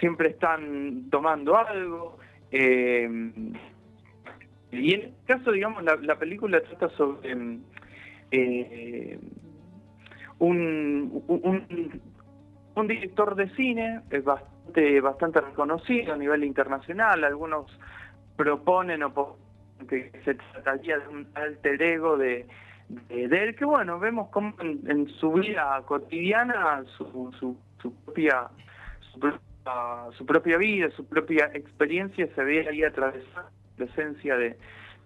siempre 0.00 0.30
están 0.30 1.08
tomando 1.08 1.56
algo. 1.56 2.18
Eh, 2.50 3.08
y 4.72 4.92
en 4.92 5.00
este 5.02 5.24
caso, 5.26 5.52
digamos, 5.52 5.84
la, 5.84 6.18
película 6.18 6.60
trata 6.62 6.88
sobre 6.96 7.30
eh, 8.32 9.18
un, 10.40 11.22
un, 12.74 12.88
director 12.88 13.36
de 13.36 13.48
cine, 13.50 14.00
es 14.10 14.24
bastante, 14.24 14.55
bastante 15.02 15.40
reconocido 15.40 16.14
a 16.14 16.16
nivel 16.16 16.44
internacional, 16.44 17.24
algunos 17.24 17.66
proponen 18.36 19.02
o 19.02 19.36
que 19.88 20.10
se 20.24 20.34
trataría 20.34 20.98
de 20.98 21.08
un 21.08 21.28
alter 21.34 21.80
ego 21.82 22.16
de, 22.16 22.46
de, 22.88 23.24
él, 23.24 23.54
que 23.56 23.64
bueno, 23.64 23.98
vemos 23.98 24.28
como 24.28 24.54
en, 24.60 25.08
su 25.20 25.32
vida 25.32 25.82
cotidiana 25.86 26.84
su, 26.96 27.32
su, 27.38 27.56
su 27.80 27.94
propia 28.04 28.48
su, 30.16 30.26
propia 30.26 30.56
vida, 30.56 30.90
su 30.90 31.06
propia 31.06 31.50
experiencia 31.54 32.28
se 32.34 32.44
ve 32.44 32.68
ahí 32.68 32.84
atravesar 32.84 33.44
la 33.44 33.76
presencia 33.76 34.36
de, 34.36 34.56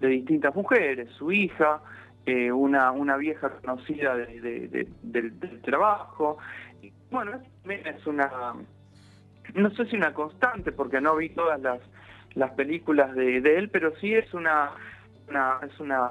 distintas 0.00 0.54
mujeres, 0.54 1.10
su 1.18 1.30
hija, 1.30 1.82
eh, 2.24 2.50
una, 2.50 2.90
una 2.90 3.16
vieja 3.16 3.50
conocida 3.50 4.16
de, 4.16 4.86
del, 5.02 5.60
trabajo. 5.62 6.38
bueno, 7.10 7.32
también 7.62 7.86
es 7.86 8.06
una, 8.06 8.54
no 9.54 9.70
sé 9.70 9.86
si 9.86 9.96
una 9.96 10.12
constante, 10.12 10.72
porque 10.72 11.00
no 11.00 11.16
vi 11.16 11.30
todas 11.30 11.60
las, 11.60 11.80
las 12.34 12.52
películas 12.52 13.14
de, 13.14 13.38
él, 13.38 13.70
pero 13.70 13.94
sí 13.96 14.14
es 14.14 14.32
una, 14.34 14.70
es 15.62 15.80
una 15.80 16.10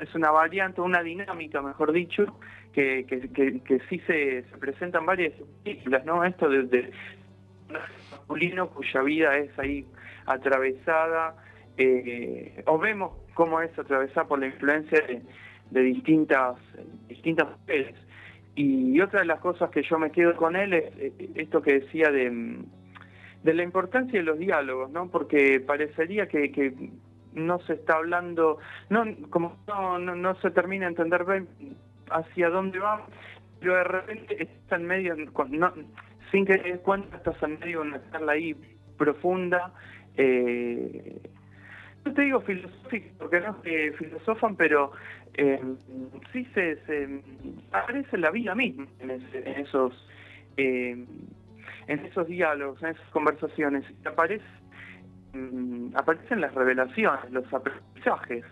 es 0.00 0.14
una 0.14 0.30
variante, 0.30 0.80
una 0.80 1.02
dinámica, 1.02 1.62
mejor 1.62 1.92
dicho, 1.92 2.38
que, 2.72 3.04
que, 3.06 3.60
que, 3.60 3.80
sí 3.88 3.98
se, 4.06 4.42
se 4.42 4.58
presentan 4.58 5.06
varias 5.06 5.34
películas, 5.62 6.04
¿no? 6.04 6.24
Esto 6.24 6.48
de, 6.48 6.90
masculino 8.32 8.68
cuya 8.70 9.02
vida 9.02 9.36
es 9.36 9.58
ahí 9.58 9.86
atravesada, 10.26 11.36
eh, 11.76 12.62
o 12.66 12.78
vemos 12.78 13.12
cómo 13.34 13.60
es 13.60 13.76
atravesada 13.78 14.26
por 14.26 14.38
la 14.38 14.46
influencia 14.46 15.02
de, 15.70 15.82
distintas, 15.82 16.56
distintas 17.08 17.48
mujeres. 17.58 17.94
Y 18.54 19.00
otra 19.00 19.20
de 19.20 19.26
las 19.26 19.40
cosas 19.40 19.70
que 19.70 19.82
yo 19.82 19.98
me 19.98 20.10
quedo 20.10 20.36
con 20.36 20.56
él 20.56 20.74
es 20.74 20.84
eh, 20.98 21.30
esto 21.36 21.62
que 21.62 21.80
decía 21.80 22.10
de, 22.10 22.58
de 23.42 23.54
la 23.54 23.62
importancia 23.62 24.18
de 24.18 24.24
los 24.24 24.38
diálogos, 24.38 24.90
¿no? 24.90 25.08
Porque 25.08 25.60
parecería 25.60 26.28
que, 26.28 26.52
que 26.52 26.74
no 27.34 27.60
se 27.60 27.74
está 27.74 27.94
hablando, 27.94 28.58
no 28.90 29.04
como 29.30 29.56
no, 29.66 29.98
no, 29.98 30.34
se 30.36 30.50
termina 30.50 30.86
de 30.86 30.90
entender 30.90 31.24
bien 31.24 31.48
hacia 32.10 32.50
dónde 32.50 32.78
va, 32.78 33.06
pero 33.60 33.76
de 33.76 33.84
repente 33.84 34.42
está 34.42 34.76
en 34.76 34.84
medio, 34.84 35.16
no, 35.48 35.72
sin 36.30 36.44
que 36.44 36.58
te 36.58 36.72
des 36.72 36.80
cuenta 36.80 37.16
estás 37.16 37.42
en 37.42 37.58
medio 37.58 37.80
de 37.80 37.88
una 37.88 38.10
charla 38.10 38.32
ahí 38.32 38.54
profunda. 38.98 39.72
Eh, 40.16 41.20
no 42.04 42.12
te 42.12 42.22
digo 42.22 42.40
filosófica, 42.40 43.10
porque 43.18 43.40
no 43.40 43.60
se 43.62 43.92
filosofan, 43.92 44.56
pero 44.56 44.92
eh, 45.34 45.60
sí 46.32 46.46
se, 46.54 46.78
aparece 47.70 48.18
la 48.18 48.30
vida 48.30 48.54
misma 48.54 48.86
en, 49.00 49.10
esos 49.10 49.92
eh, 50.56 51.04
en 51.86 51.98
esos 52.06 52.26
diálogos, 52.26 52.82
en 52.82 52.90
esas 52.90 53.08
conversaciones. 53.10 53.84
Aparece, 54.04 54.44
mm, 55.32 55.96
aparecen 55.96 56.40
las 56.40 56.54
revelaciones, 56.54 57.30
los 57.30 57.52
aprendizajes 57.52 58.44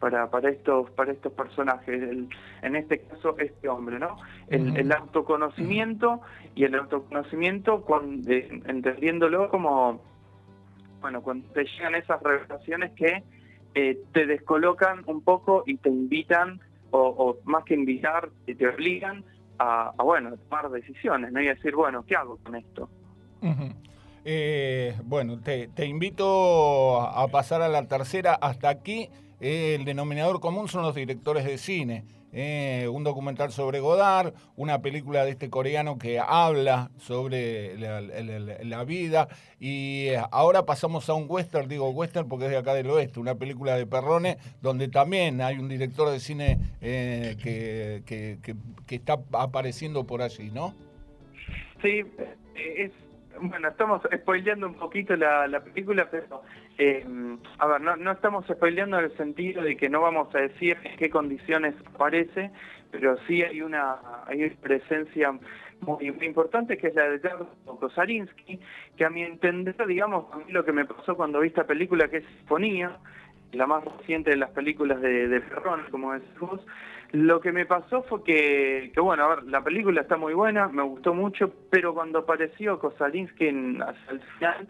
para, 0.00 0.28
para 0.30 0.50
estos 0.50 0.90
para 0.90 1.12
estos 1.12 1.32
personajes 1.32 2.02
en 2.62 2.76
este 2.76 2.98
caso 2.98 3.38
este 3.38 3.68
hombre 3.68 3.98
no 3.98 4.18
el, 4.48 4.92
autoconocimiento 4.92 6.20
y 6.54 6.64
el 6.64 6.74
autoconocimiento 6.74 7.82
cuando, 7.82 8.30
entendiéndolo 8.30 9.48
como 9.48 10.02
bueno 11.04 11.22
cuando 11.22 11.46
te 11.50 11.64
llegan 11.64 11.94
esas 11.94 12.22
revelaciones 12.22 12.92
que 12.92 13.22
eh, 13.74 13.98
te 14.14 14.24
descolocan 14.24 15.02
un 15.06 15.20
poco 15.20 15.62
y 15.66 15.76
te 15.76 15.90
invitan 15.90 16.60
o, 16.92 17.36
más 17.44 17.64
que 17.64 17.74
invitar 17.74 18.30
te 18.46 18.66
obligan 18.66 19.22
a, 19.58 19.92
bueno 20.02 20.34
tomar 20.48 20.70
decisiones 20.70 21.30
no 21.30 21.42
y 21.42 21.46
decir 21.46 21.74
bueno 21.76 22.06
qué 22.06 22.16
hago 22.16 22.38
con 22.38 22.56
esto 22.56 22.88
eh, 24.24 24.96
bueno, 25.04 25.38
te, 25.40 25.68
invito 25.84 27.02
a 27.02 27.28
pasar 27.28 27.60
a 27.60 27.68
la 27.68 27.86
tercera. 27.86 28.32
Hasta 28.32 28.70
aquí 28.70 29.10
el 29.38 29.84
denominador 29.84 30.40
común 30.40 30.66
son 30.66 30.80
los 30.80 30.94
directores 30.94 31.44
de 31.44 31.58
cine. 31.58 32.04
Eh, 32.36 32.88
un 32.88 33.04
documental 33.04 33.52
sobre 33.52 33.78
Godard, 33.78 34.34
una 34.56 34.82
película 34.82 35.24
de 35.24 35.30
este 35.30 35.50
coreano 35.50 35.98
que 35.98 36.18
habla 36.18 36.90
sobre 36.98 37.78
la, 37.78 38.84
vida 38.84 39.28
y 39.60 40.08
eh, 40.08 40.20
ahora 40.32 40.66
pasamos 40.66 41.08
a 41.08 41.14
un 41.14 41.26
western, 41.28 41.68
digo 41.68 41.90
western 41.90 42.28
porque 42.28 42.46
es 42.46 42.50
de 42.50 42.56
acá 42.56 42.74
del 42.74 42.90
oeste, 42.90 43.20
una 43.20 43.36
película 43.36 43.76
de 43.76 43.86
Perrone 43.86 44.38
donde 44.60 44.88
también 44.88 45.40
hay 45.42 45.58
un 45.58 45.68
director 45.68 46.10
de 46.10 46.18
cine 46.18 46.58
eh, 46.80 47.36
que, 47.40 48.02
que, 48.04 48.94
está 48.96 49.16
apareciendo 49.32 50.04
por 50.04 50.20
allí, 50.20 50.50
¿no? 50.50 50.74
Sí, 51.82 52.02
es, 52.56 52.90
bueno, 53.40 53.68
estamos 53.68 54.02
spoileando 54.12 54.66
un 54.66 54.74
poquito 54.74 55.14
la 55.14 55.62
película, 55.62 56.08
pero 56.10 56.42
eh, 56.78 57.06
a 57.58 57.66
ver, 57.66 57.80
no, 57.80 57.96
no 57.96 58.12
estamos 58.12 58.44
spoileando 58.46 58.98
en 58.98 59.04
el 59.04 59.16
sentido 59.16 59.62
de 59.62 59.76
que 59.76 59.88
no 59.88 60.00
vamos 60.00 60.34
a 60.34 60.38
decir 60.38 60.76
en 60.82 60.96
qué 60.96 61.08
condiciones 61.08 61.74
aparece, 61.94 62.50
pero 62.90 63.16
sí 63.26 63.42
hay 63.42 63.62
una, 63.62 63.96
hay 64.26 64.44
una 64.44 64.54
presencia 64.60 65.32
muy, 65.80 66.06
importante 66.22 66.76
que 66.76 66.88
es 66.88 66.94
la 66.94 67.08
de 67.08 67.20
Jardo 67.20 67.48
Kosarinsky, 67.64 68.58
que 68.96 69.04
a 69.04 69.10
mi 69.10 69.22
entender, 69.22 69.74
digamos, 69.86 70.32
a 70.32 70.38
mí 70.38 70.44
lo 70.48 70.64
que 70.64 70.72
me 70.72 70.84
pasó 70.84 71.16
cuando 71.16 71.40
vi 71.40 71.48
esta 71.48 71.64
película 71.64 72.08
que 72.08 72.18
es 72.18 72.24
Sinfonía, 72.38 72.98
la 73.52 73.66
más 73.66 73.84
reciente 73.84 74.30
de 74.30 74.36
las 74.36 74.50
películas 74.50 75.00
de, 75.00 75.28
de 75.28 75.40
Ferrón, 75.42 75.82
como 75.90 76.12
decís 76.12 76.38
vos, 76.40 76.60
lo 77.12 77.40
que 77.40 77.52
me 77.52 77.66
pasó 77.66 78.02
fue 78.02 78.24
que, 78.24 78.90
que, 78.92 79.00
bueno, 79.00 79.24
a 79.24 79.36
ver, 79.36 79.44
la 79.44 79.62
película 79.62 80.00
está 80.00 80.16
muy 80.16 80.34
buena, 80.34 80.66
me 80.68 80.82
gustó 80.82 81.14
mucho, 81.14 81.52
pero 81.70 81.94
cuando 81.94 82.20
apareció 82.20 82.80
Kosalinsky 82.80 83.48
hacia 83.80 84.10
el 84.10 84.20
final, 84.20 84.68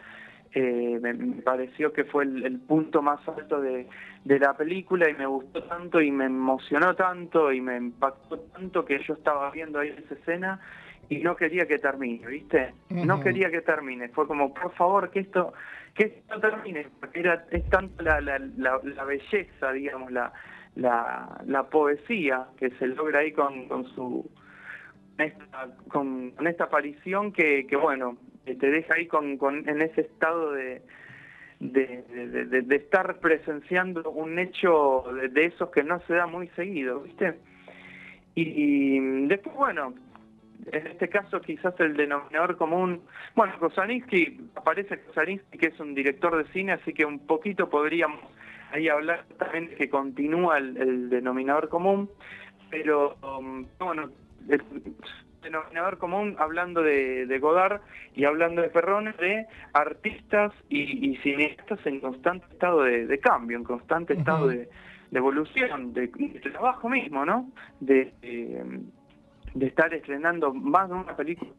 eh, 0.55 0.99
me, 1.01 1.43
pareció 1.43 1.93
que 1.93 2.05
fue 2.05 2.25
el, 2.25 2.61
punto 2.61 3.03
más 3.03 3.27
alto 3.29 3.61
de, 3.61 3.89
la 4.25 4.57
película 4.57 5.11
y 5.11 5.15
me 5.15 5.27
gustó 5.27 5.65
tanto 5.65 6.01
y 6.01 6.11
me 6.11 6.27
emocionó 6.27 6.95
tanto 6.95 7.53
y 7.53 7.61
me 7.61 7.77
impactó 7.77 8.39
tanto 8.39 8.85
que 8.85 9.03
yo 9.03 9.15
estaba 9.15 9.51
viendo 9.51 9.81
ahí 9.81 9.89
esa 9.89 10.15
escena 10.15 10.61
y 11.09 11.19
no 11.19 11.37
quería 11.37 11.67
que 11.67 11.79
termine, 11.79 12.27
¿viste? 12.27 12.73
No 12.89 13.21
quería 13.21 13.51
que 13.51 13.61
termine, 13.61 14.09
fue 14.11 14.27
como, 14.27 14.55
por 14.55 14.73
favor, 14.75 15.11
que 15.11 15.21
esto 15.21 15.53
que 15.95 16.05
esto 16.05 16.41
termine, 16.41 16.89
porque 16.99 17.21
era, 17.21 17.45
es 17.51 17.69
tanto 17.71 18.03
la, 18.03 18.21
la, 18.21 18.39
la, 18.57 19.05
belleza, 19.05 19.73
digamos, 19.73 20.11
la, 20.11 20.33
la, 20.75 21.41
la 21.47 21.65
poesía 21.65 22.47
que 22.57 22.71
se 22.71 22.89
logra 22.89 23.21
ahí 23.21 23.33
con, 23.33 23.69
con 23.69 23.85
su 23.95 24.29
esta, 25.19 25.69
con, 25.89 26.31
con 26.33 26.47
esta 26.47 26.65
aparición 26.65 27.33
que, 27.33 27.67
que 27.67 27.77
bueno, 27.77 28.17
te 28.45 28.71
deja 28.71 28.95
ahí 28.95 29.07
con, 29.07 29.37
con, 29.39 29.69
en 29.69 29.81
ese 29.83 30.03
estado 30.03 30.53
de, 30.53 30.83
de, 31.61 32.63
de, 32.63 32.77
estar 32.77 33.19
presenciando 33.21 34.11
un 34.11 34.39
hecho 34.39 35.05
de, 35.31 35.47
esos 35.47 35.71
que 35.71 35.83
no 35.83 36.01
se 36.07 36.15
da 36.15 36.27
muy 36.27 36.49
seguido, 36.49 37.01
¿viste? 37.01 37.35
Y, 38.35 39.27
después, 39.27 39.55
bueno, 39.55 39.95
en 40.73 40.87
este 40.89 41.09
caso 41.09 41.41
quizás 41.41 41.79
el 41.79 41.97
denominador 41.97 42.57
común, 42.57 43.03
bueno, 43.35 43.55
Kosaninsky, 43.59 44.51
aparece 44.57 45.01
Kosaninsky 45.03 45.59
que 45.59 45.69
es 45.69 45.81
un 45.81 45.95
director 45.95 46.37
de 46.37 46.53
cine, 46.53 46.73
así 46.73 46.93
que 46.93 47.05
un 47.05 47.21
poquito 47.21 47.69
podríamos 47.71 48.21
ahí 48.73 48.89
hablar 48.89 49.25
también 49.39 49.69
de 49.69 49.77
que 49.77 49.89
continúa 49.89 50.59
el, 50.59 51.09
denominador 51.09 51.69
común, 51.69 52.11
pero 52.71 53.17
um, 53.23 53.67
bueno, 53.79 54.11
denominador 55.45 55.99
común 55.99 56.37
hablando 56.39 56.83
de, 56.83 57.39
Godard 57.41 57.81
y 58.15 58.25
hablando 58.25 58.63
de 58.63 58.71
Perrone, 58.71 59.13
de 59.13 59.47
artistas 59.73 60.53
y, 60.69 61.17
cineastas 61.19 61.79
en 61.87 62.01
constante 62.01 62.47
estado 62.51 62.83
de, 62.83 63.19
cambio, 63.21 63.57
en 63.57 63.65
constante 63.65 64.15
estado 64.15 64.49
de, 64.49 64.69
evolución, 65.13 65.93
de, 65.93 66.09
trabajo 66.53 66.89
mismo, 66.89 67.25
¿no? 67.25 67.51
De, 67.81 68.13
de, 68.23 69.67
estar 69.67 69.95
estrenando 69.95 70.53
más 70.53 70.89
de 70.89 70.95
una 70.97 71.17
película 71.17 71.51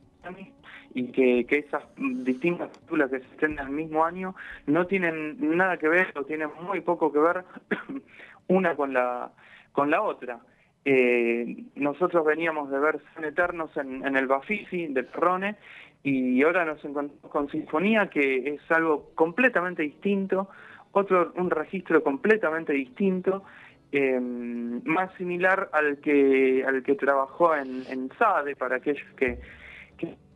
y 0.94 1.12
que, 1.12 1.46
que 1.46 1.60
esas 1.60 1.84
distintas 1.98 2.70
películas 2.70 3.12
que 3.12 3.20
se 3.20 3.25
estrenan 3.25 3.68
el 3.68 3.74
mismo 3.74 4.04
año 4.06 4.36
no 4.65 4.88
tienen 4.88 5.38
nada 5.56 5.77
que 5.77 5.88
ver 5.88 6.12
o 6.15 6.24
tienen 6.24 6.50
muy 6.62 6.82
poco 6.82 7.12
que 7.12 7.20
ver 7.20 7.44
una 8.48 8.75
con 8.75 8.94
la 8.94 9.32
con 9.72 9.92
la 9.92 10.01
otra. 10.01 10.39
Eh, 10.88 11.63
nosotros 11.74 12.24
veníamos 12.24 12.70
de 12.70 12.77
ver 12.77 13.00
Son 13.15 13.25
Eternos 13.25 13.75
en, 13.75 14.15
el 14.15 14.27
Bafisi 14.27 14.86
de 14.86 15.04
Perrone 15.04 15.56
y 16.04 16.44
ahora 16.44 16.63
nos 16.63 16.86
encontramos 16.86 17.32
con 17.32 17.50
Sinfonía, 17.50 18.08
que 18.08 18.50
es 18.50 18.62
algo 18.72 19.10
completamente 19.15 19.82
distinto, 19.82 20.48
otro 20.92 21.34
un 21.38 21.50
registro 21.50 22.04
completamente 22.04 22.74
distinto, 22.74 23.44
eh, 23.92 24.20
más 24.20 25.12
similar 25.15 25.70
al 25.74 25.98
que 25.98 26.63
al 26.68 26.84
que 26.84 26.94
trabajó 26.94 27.56
en, 27.56 27.82
en 27.89 28.12
SADE, 28.20 28.56
para 28.56 28.75
aquellos 28.75 29.10
que, 29.18 29.39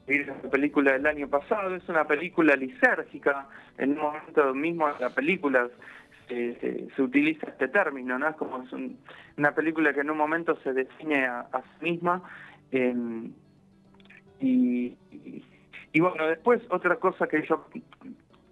la 0.08 0.34
película 0.50 0.94
del 0.94 1.06
año 1.06 1.28
pasado, 1.28 1.76
es 1.76 1.88
una 1.88 2.06
película 2.06 2.56
lisérgica, 2.56 3.48
en 3.78 3.92
un 3.92 4.00
momento 4.00 4.56
mismo 4.56 4.90
la 5.00 5.12
película 5.12 5.70
se, 6.30 7.02
utiliza 7.02 7.48
este 7.48 7.68
término, 7.68 8.18
¿no? 8.20 8.28
Es 8.30 8.36
como 8.36 8.64
es 8.64 8.72
una 9.38 9.52
película 9.54 9.94
que 9.94 10.02
en 10.02 10.12
un 10.12 10.18
momento 10.18 10.58
se 10.64 10.74
define 10.74 11.26
a, 11.26 11.48
sí 11.80 11.92
misma. 11.92 12.22
Em, 12.72 13.32
y, 14.40 14.96
y, 15.92 16.00
bueno, 16.00 16.28
después 16.28 16.62
otra 16.70 16.96
cosa 16.98 17.28
que 17.28 17.46
yo, 17.48 17.66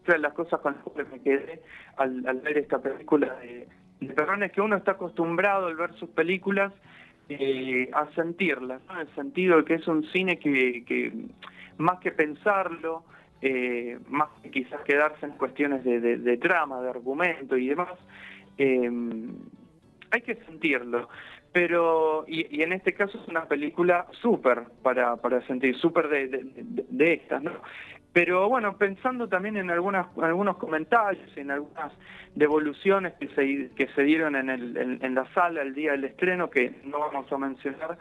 otra 0.01 0.15
de 0.15 0.19
las 0.19 0.33
cosas 0.33 0.59
con 0.59 0.75
las 0.75 0.83
que 0.93 1.03
me 1.11 1.21
quedé 1.21 1.61
al, 1.97 2.21
ver 2.21 2.57
esta 2.57 2.79
película 2.79 3.35
de, 3.35 3.67
de 3.99 4.13
Perrón 4.13 4.43
es 4.43 4.51
que 4.51 4.61
uno 4.61 4.75
está 4.75 4.93
acostumbrado 4.93 5.67
al 5.67 5.75
ver 5.75 5.93
sus 5.93 6.09
películas 6.09 6.73
eh, 7.29 7.89
a 7.93 8.07
sentirlas, 8.15 8.81
en 8.89 8.99
el 8.99 9.15
sentido 9.15 9.57
de 9.57 9.65
que 9.65 9.73
es 9.75 9.87
un 9.87 10.03
cine 10.11 10.39
que, 10.39 10.83
que 10.85 11.11
más 11.77 11.99
que 11.99 12.11
pensarlo, 12.11 13.03
eh, 13.41 13.99
más 14.09 14.29
que 14.41 14.51
quizás 14.51 14.81
quedarse 14.81 15.25
en 15.25 15.33
cuestiones 15.33 15.83
de, 15.83 16.37
trama, 16.37 16.81
de 16.81 16.89
argumento 16.89 17.57
y 17.57 17.67
demás, 17.67 17.93
eh, 18.57 18.89
hay 20.11 20.21
que 20.21 20.35
sentirlo. 20.35 21.09
Pero, 21.53 22.25
y, 22.27 22.61
en 22.61 22.73
este 22.73 22.93
caso 22.93 23.19
es 23.19 23.27
una 23.27 23.45
película 23.45 24.05
súper 24.21 24.65
para, 24.83 25.15
para 25.17 25.41
sentir, 25.47 25.75
súper 25.77 26.07
de, 26.07 26.27
de, 26.89 27.13
estas, 27.13 27.41
¿no? 27.41 27.51
Pero 28.13 28.49
bueno, 28.49 28.77
pensando 28.77 29.27
también 29.27 29.57
en 29.57 29.69
algunas, 29.69 30.07
algunos 30.17 30.57
comentarios, 30.57 31.35
en 31.37 31.51
algunas 31.51 31.93
devoluciones 32.35 33.13
que 33.19 33.27
se, 33.29 33.69
que 33.75 33.87
se 33.93 34.03
dieron 34.03 34.35
en, 34.35 34.49
el, 34.49 34.99
en, 35.01 35.15
la 35.15 35.31
sala 35.33 35.61
el 35.61 35.73
día 35.73 35.91
del 35.91 36.03
estreno, 36.03 36.49
que 36.49 36.79
no 36.83 36.99
vamos 36.99 37.31
a 37.31 37.37
mencionar 37.37 37.97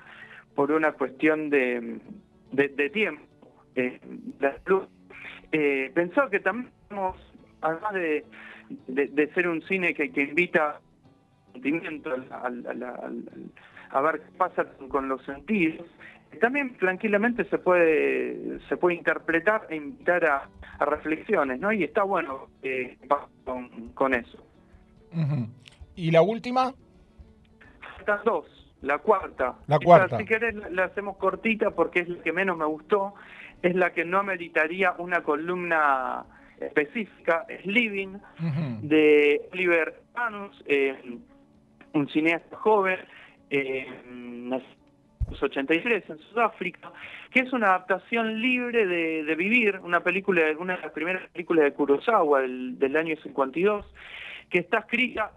por 0.54 0.72
una 0.72 0.92
cuestión 0.92 1.50
de, 1.50 2.00
de, 2.52 2.90
tiempo, 2.90 3.24
eh, 3.74 4.00
eh, 5.56 5.90
pensaba 5.94 6.28
que 6.28 6.40
también, 6.40 6.70
además 7.60 7.94
de, 7.94 8.24
de, 8.88 9.34
ser 9.34 9.48
un 9.48 9.62
cine 9.62 9.94
que, 9.94 10.12
que 10.12 10.22
invita 10.22 10.80
sentimiento 11.54 12.10
a 13.90 14.00
ver 14.00 14.20
qué 14.20 14.30
pasa 14.36 14.66
con 14.88 15.08
los 15.08 15.24
sentidos, 15.24 15.86
también 16.40 16.76
tranquilamente 16.76 17.44
se 17.44 17.56
puede 17.56 18.58
se 18.68 18.76
puede 18.76 18.96
interpretar 18.96 19.66
e 19.70 19.76
invitar 19.76 20.24
a, 20.26 20.48
reflexiones, 20.84 21.58
¿no? 21.58 21.72
Y 21.72 21.84
está 21.84 22.02
bueno 22.02 22.48
eh, 22.62 22.98
con, 23.44 23.88
con, 23.94 24.12
eso. 24.12 24.38
¿Y 25.94 26.10
la 26.10 26.20
última? 26.20 26.74
Faltan 27.96 28.20
dos. 28.26 28.46
La 28.82 28.98
cuarta. 28.98 29.54
La 29.66 29.78
cuarta. 29.78 30.18
Si 30.18 30.26
querés 30.26 30.54
la 30.70 30.84
hacemos 30.84 31.16
cortita 31.16 31.70
porque 31.70 32.00
es 32.00 32.08
la 32.08 32.22
que 32.22 32.32
menos 32.32 32.58
me 32.58 32.66
gustó. 32.66 33.14
Es 33.62 33.74
la 33.74 33.92
que 33.92 34.04
no 34.04 34.18
ameritaría 34.18 34.94
una 34.98 35.22
columna 35.22 36.24
específica. 36.60 37.44
Es 37.48 37.64
Living, 37.66 38.18
de 38.82 39.48
Oliver 39.52 40.00
Anus, 40.14 40.62
eh, 40.66 41.18
un 41.92 42.08
cineasta 42.08 42.56
joven, 42.56 42.98
eh, 43.50 43.86
83 45.42 46.04
en 46.08 46.18
Sudáfrica, 46.18 46.92
que 47.30 47.40
es 47.40 47.52
una 47.52 47.68
adaptación 47.68 48.40
libre 48.40 48.86
de, 48.86 49.34
Vivir, 49.34 49.80
una 49.82 50.00
película, 50.00 50.42
una 50.58 50.76
de 50.76 50.82
las 50.82 50.92
primeras 50.92 51.28
películas 51.30 51.64
de 51.64 51.72
Kurosawa 51.72 52.42
del, 52.42 52.96
año 52.96 53.16
52, 53.22 53.86
que 54.48 54.58
está 54.58 54.78
escrita 54.78 55.32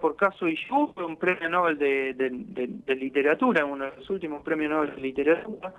por 0.00 0.16
Kazuo 0.16 0.48
Ishiguro, 0.48 1.06
un 1.06 1.16
premio 1.16 1.48
Nobel 1.48 1.78
de, 1.78 2.94
literatura, 2.94 3.64
uno 3.64 3.86
de 3.86 3.96
los 3.96 4.10
últimos 4.10 4.42
premios 4.42 4.70
Nobel 4.70 4.94
de 4.94 5.02
literatura. 5.02 5.74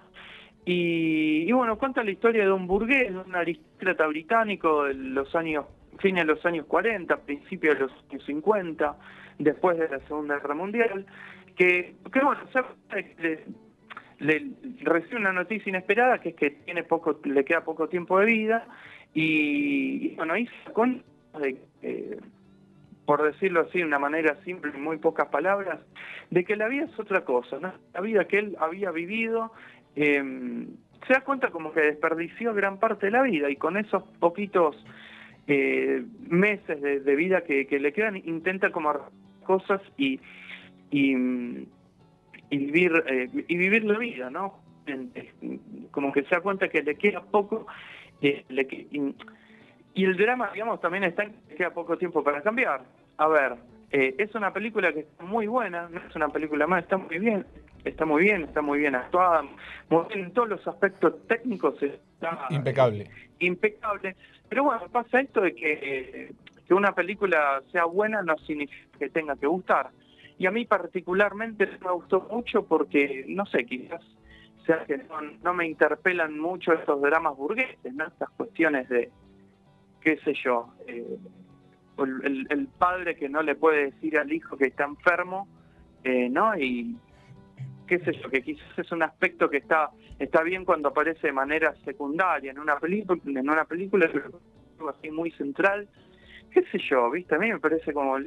Y, 0.66 1.52
bueno, 1.52 1.78
cuenta 1.78 2.04
la 2.04 2.12
historia 2.12 2.44
de 2.44 2.52
un 2.52 2.68
burgués, 2.68 3.12
un 3.12 3.36
aristócrata 3.36 4.08
británico 4.08 4.86
de 4.86 4.94
los 4.94 5.36
años, 5.36 5.66
fines 6.00 6.26
de 6.26 6.34
los 6.34 6.46
años 6.46 6.66
40, 6.68 7.18
principios 7.18 7.76
de 7.76 7.82
los 7.82 7.92
años 8.10 8.24
50, 8.26 8.98
después 9.40 9.78
de 9.78 9.90
la 9.90 10.00
Segunda 10.08 10.36
Guerra 10.36 10.56
Mundial, 10.56 11.06
que, 11.58 11.96
bueno, 12.22 12.42
le, 14.20 14.52
recibe 14.82 15.18
una 15.18 15.34
noticia 15.34 15.70
inesperada 15.70 16.20
que 16.20 16.30
es 16.30 16.36
que 16.36 16.52
tiene 16.52 16.84
poco, 16.84 17.20
le 17.26 17.44
queda 17.44 17.64
poco 17.66 17.90
tiempo 17.90 18.20
de 18.20 18.26
vida 18.26 18.66
y, 19.14 20.16
bueno, 20.16 20.34
ahí 20.34 20.48
con 20.72 21.04
de, 21.40 22.20
por 23.06 23.22
decirlo 23.24 23.62
así 23.62 23.80
de 23.80 23.86
una 23.86 24.00
manera 24.00 24.38
simple, 24.44 24.72
en 24.74 24.82
muy 24.82 24.98
pocas 24.98 25.28
palabras, 25.28 25.80
de 26.30 26.46
que 26.46 26.56
la 26.56 26.68
vida 26.68 26.86
es 26.86 27.00
otra 27.00 27.26
cosa. 27.26 27.60
La 27.94 28.02
vida 28.02 28.26
que 28.26 28.40
él 28.40 28.56
había 28.60 28.92
vivido, 28.92 29.52
em, 29.96 30.68
se 31.08 31.14
da 31.14 31.22
cuenta 31.22 31.50
como 31.50 31.72
que 31.74 31.82
desperdició 31.82 32.54
gran 32.54 32.80
parte 32.80 33.08
de 33.08 33.12
la 33.12 33.22
vida 33.22 33.50
y 33.50 33.56
con 33.56 33.78
esos 33.78 34.04
poquitos 34.20 34.76
eh, 35.48 36.04
meses 36.28 36.82
de, 36.82 37.16
vida 37.16 37.42
que, 37.42 37.68
le 37.70 37.92
quedan 37.92 38.16
intenta 38.18 38.72
como 38.72 38.94
cosas 39.44 39.82
y, 39.98 40.20
y, 40.90 41.16
vivir 42.50 43.04
eh, 43.08 43.30
y 43.48 43.58
vivir 43.58 43.84
la 43.84 43.98
vida, 43.98 44.30
¿no? 44.30 44.60
Como 45.92 46.12
que 46.12 46.24
se 46.24 46.36
da 46.36 46.42
cuenta 46.42 46.70
que 46.70 46.84
le 46.84 46.96
queda 46.96 47.22
poco 47.22 47.68
eh, 48.24 48.46
y, 49.96 50.06
el 50.06 50.18
drama, 50.18 50.50
digamos, 50.54 50.80
también 50.82 51.04
está 51.04 51.24
en 51.24 51.34
que 51.50 51.56
queda 51.56 51.72
poco 51.72 51.98
tiempo 51.98 52.24
para 52.24 52.42
cambiar. 52.42 52.84
A 53.18 53.28
ver, 53.28 53.56
eh, 53.92 54.16
es 54.18 54.34
una 54.34 54.52
película 54.52 54.92
que 54.94 55.02
está 55.02 55.24
muy 55.24 55.46
buena, 55.46 55.90
no 55.90 56.00
es 56.00 56.16
una 56.16 56.30
película 56.30 56.66
más, 56.66 56.84
está 56.84 56.98
muy 56.98 57.20
bien, 57.20 57.46
está 57.84 58.06
muy 58.06 58.24
bien, 58.24 58.44
está 58.44 58.62
muy 58.62 58.80
bien 58.80 58.96
actuada, 58.96 59.44
muy 59.90 60.06
bien 60.08 60.26
en 60.26 60.34
todos 60.34 60.50
los 60.50 60.68
aspectos 60.68 61.28
técnicos 61.28 61.82
está 61.82 62.48
impecable. 62.50 63.10
impecable. 63.40 64.16
Pero 64.50 64.64
bueno, 64.66 64.88
pasa 64.92 65.22
esto 65.22 65.42
de 65.42 65.54
que, 65.56 66.34
que 66.68 66.74
una 66.74 66.94
película 66.94 67.62
sea 67.72 67.86
buena 67.86 68.22
no 68.22 68.38
significa 68.40 68.98
que 69.00 69.10
tenga 69.10 69.36
que 69.36 69.48
gustar. 69.48 69.90
Y 70.38 70.46
a 70.46 70.52
mí 70.52 70.66
particularmente 70.66 71.68
me 71.84 71.92
gustó 71.92 72.28
mucho 72.32 72.66
porque, 72.66 73.26
no 73.28 73.46
sé, 73.46 73.66
quizás 73.66 74.02
sea 74.66 74.86
que 74.86 75.02
no, 75.44 75.54
me 75.54 75.68
interpelan 75.68 76.40
mucho 76.40 76.74
estos 76.74 77.02
dramas 77.02 77.36
burgueses, 77.36 77.94
¿no? 77.94 78.06
Estas 78.06 78.30
cuestiones 78.32 78.88
de, 78.90 79.12
qué 80.02 80.18
sé 80.18 80.34
yo, 80.44 80.74
eh, 80.88 81.18
el, 82.24 82.68
padre 82.78 83.16
que 83.16 83.30
no 83.30 83.42
le 83.42 83.56
puede 83.56 83.92
decir 83.92 84.18
al 84.18 84.32
hijo 84.32 84.58
que 84.58 84.68
está 84.68 84.86
enfermo, 84.86 85.48
eh, 86.04 86.30
¿no? 86.30 86.58
Y 86.58 86.98
qué 87.88 88.00
sé 88.00 88.14
yo, 88.14 88.30
que 88.30 88.42
quizás 88.42 88.78
es 88.78 88.92
un 88.92 89.04
aspecto 89.04 89.50
que 89.50 89.58
está 89.58 89.90
está 90.20 90.44
bien 90.44 90.66
cuando 90.66 90.90
aparece 90.90 91.28
de 91.28 91.34
manera 91.34 91.74
secundaria 91.84 92.52
en 92.52 92.60
una 92.60 92.78
película, 92.80 93.22
en 93.26 93.50
una 93.50 93.66
película 93.66 94.10
así 94.90 95.12
muy 95.12 95.32
central, 95.32 95.88
qué 96.52 96.64
sé 96.72 96.80
yo, 96.90 97.10
¿viste? 97.12 97.36
A 97.36 97.40
mí 97.40 97.52
me 97.52 97.60
parece 97.60 97.94
como, 97.94 98.18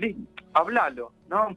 hablalo, 0.55 1.13
¿no? 1.29 1.57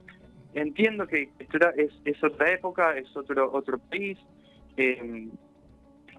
entiendo 0.54 1.08
que 1.08 1.30
es, 1.78 1.92
es 2.06 2.24
otra 2.24 2.52
época, 2.52 2.98
es 2.98 3.16
otro 3.16 3.52
otro 3.52 3.78
país, 3.78 4.18
eh, 4.78 5.28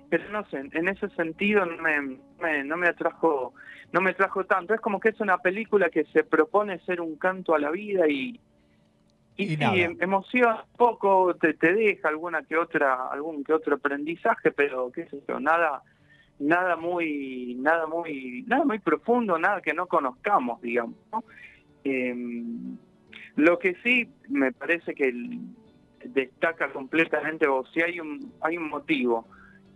pero 0.09 0.29
no 0.31 0.45
sé, 0.49 0.63
en 0.73 0.89
ese 0.89 1.09
sentido 1.11 1.65
no 1.67 1.83
me, 1.83 2.65
no 2.65 2.77
me 2.77 2.89
atrajo 2.89 3.55
no 3.93 4.01
me 4.01 4.11
atrajo 4.11 4.45
tanto. 4.45 4.75
Es 4.75 4.81
como 4.81 5.01
que 5.01 5.11
es 5.11 5.21
una 5.21 5.39
película 5.39 5.91
que 5.91 6.05
se 6.07 6.25
propone 6.25 6.79
ser 6.81 7.01
un 7.01 7.17
canto 7.17 7.55
a 7.55 7.59
la 7.59 7.71
vida 7.71 8.09
y 8.09 8.41
y, 9.43 9.81
em, 9.81 9.97
emociona 10.01 10.65
poco, 10.77 11.35
te, 11.35 11.55
te 11.55 11.73
deja 11.73 12.09
alguna 12.09 12.43
que 12.43 12.57
otra 12.57 13.09
algún 13.11 13.45
que 13.45 13.53
otro 13.53 13.77
aprendizaje, 13.77 14.51
pero 14.51 14.91
qué 14.93 15.07
sé 15.07 15.23
yo, 15.29 15.41
nada 15.41 15.83
nada 16.39 16.77
muy 16.77 17.57
nada 17.61 17.87
muy 17.87 18.45
nada 18.47 18.65
muy 18.65 18.79
profundo, 18.79 19.39
nada 19.39 19.61
que 19.61 19.75
no 19.75 19.87
conozcamos, 19.87 20.61
digamos. 20.63 20.97
¿no? 21.13 21.25
Em, 21.85 22.77
lo 23.37 23.59
que 23.59 23.75
sí 23.83 24.09
me 24.29 24.53
parece 24.53 24.95
que 24.95 25.13
destaca 26.05 26.73
completamente, 26.73 27.47
o 27.47 27.65
si 27.67 27.83
hay 27.83 28.01
un, 28.01 28.33
hay 28.41 28.57
un 28.57 28.69
motivo, 28.69 29.27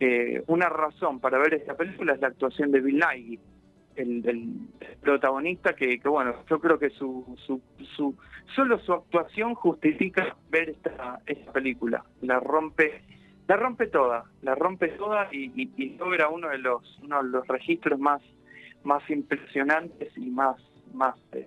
eh, 0.00 0.42
una 0.46 0.68
razón 0.68 1.20
para 1.20 1.38
ver 1.38 1.54
esta 1.54 1.76
película 1.76 2.14
es 2.14 2.20
la 2.20 2.28
actuación 2.28 2.70
de 2.72 2.80
Bill 2.80 2.98
Nighy, 2.98 3.38
el, 3.96 4.68
protagonista 5.00 5.74
que, 5.74 6.00
bueno, 6.04 6.34
yo 6.48 6.60
creo 6.60 6.78
que 6.78 6.90
su, 6.90 7.36
su, 7.46 7.60
su, 7.96 8.16
solo 8.54 8.78
su 8.78 8.92
actuación 8.92 9.54
justifica 9.54 10.36
ver 10.50 10.70
esta, 10.70 11.20
esta 11.26 11.52
película, 11.52 12.04
la 12.22 12.40
rompe 12.40 13.02
la 13.46 13.56
rompe 13.56 13.88
toda, 13.88 14.24
la 14.40 14.54
rompe 14.54 14.88
toda 14.88 15.28
y, 15.30 15.96
logra 15.98 16.28
uno 16.28 16.48
de 16.48 16.58
los 16.58 16.98
uno 17.02 17.22
de 17.22 17.28
los 17.28 17.46
registros 17.46 17.98
más 17.98 18.22
más 18.84 19.02
impresionantes 19.10 20.16
y 20.16 20.30
más 20.30 20.56
más 20.94 21.14
eh, 21.32 21.46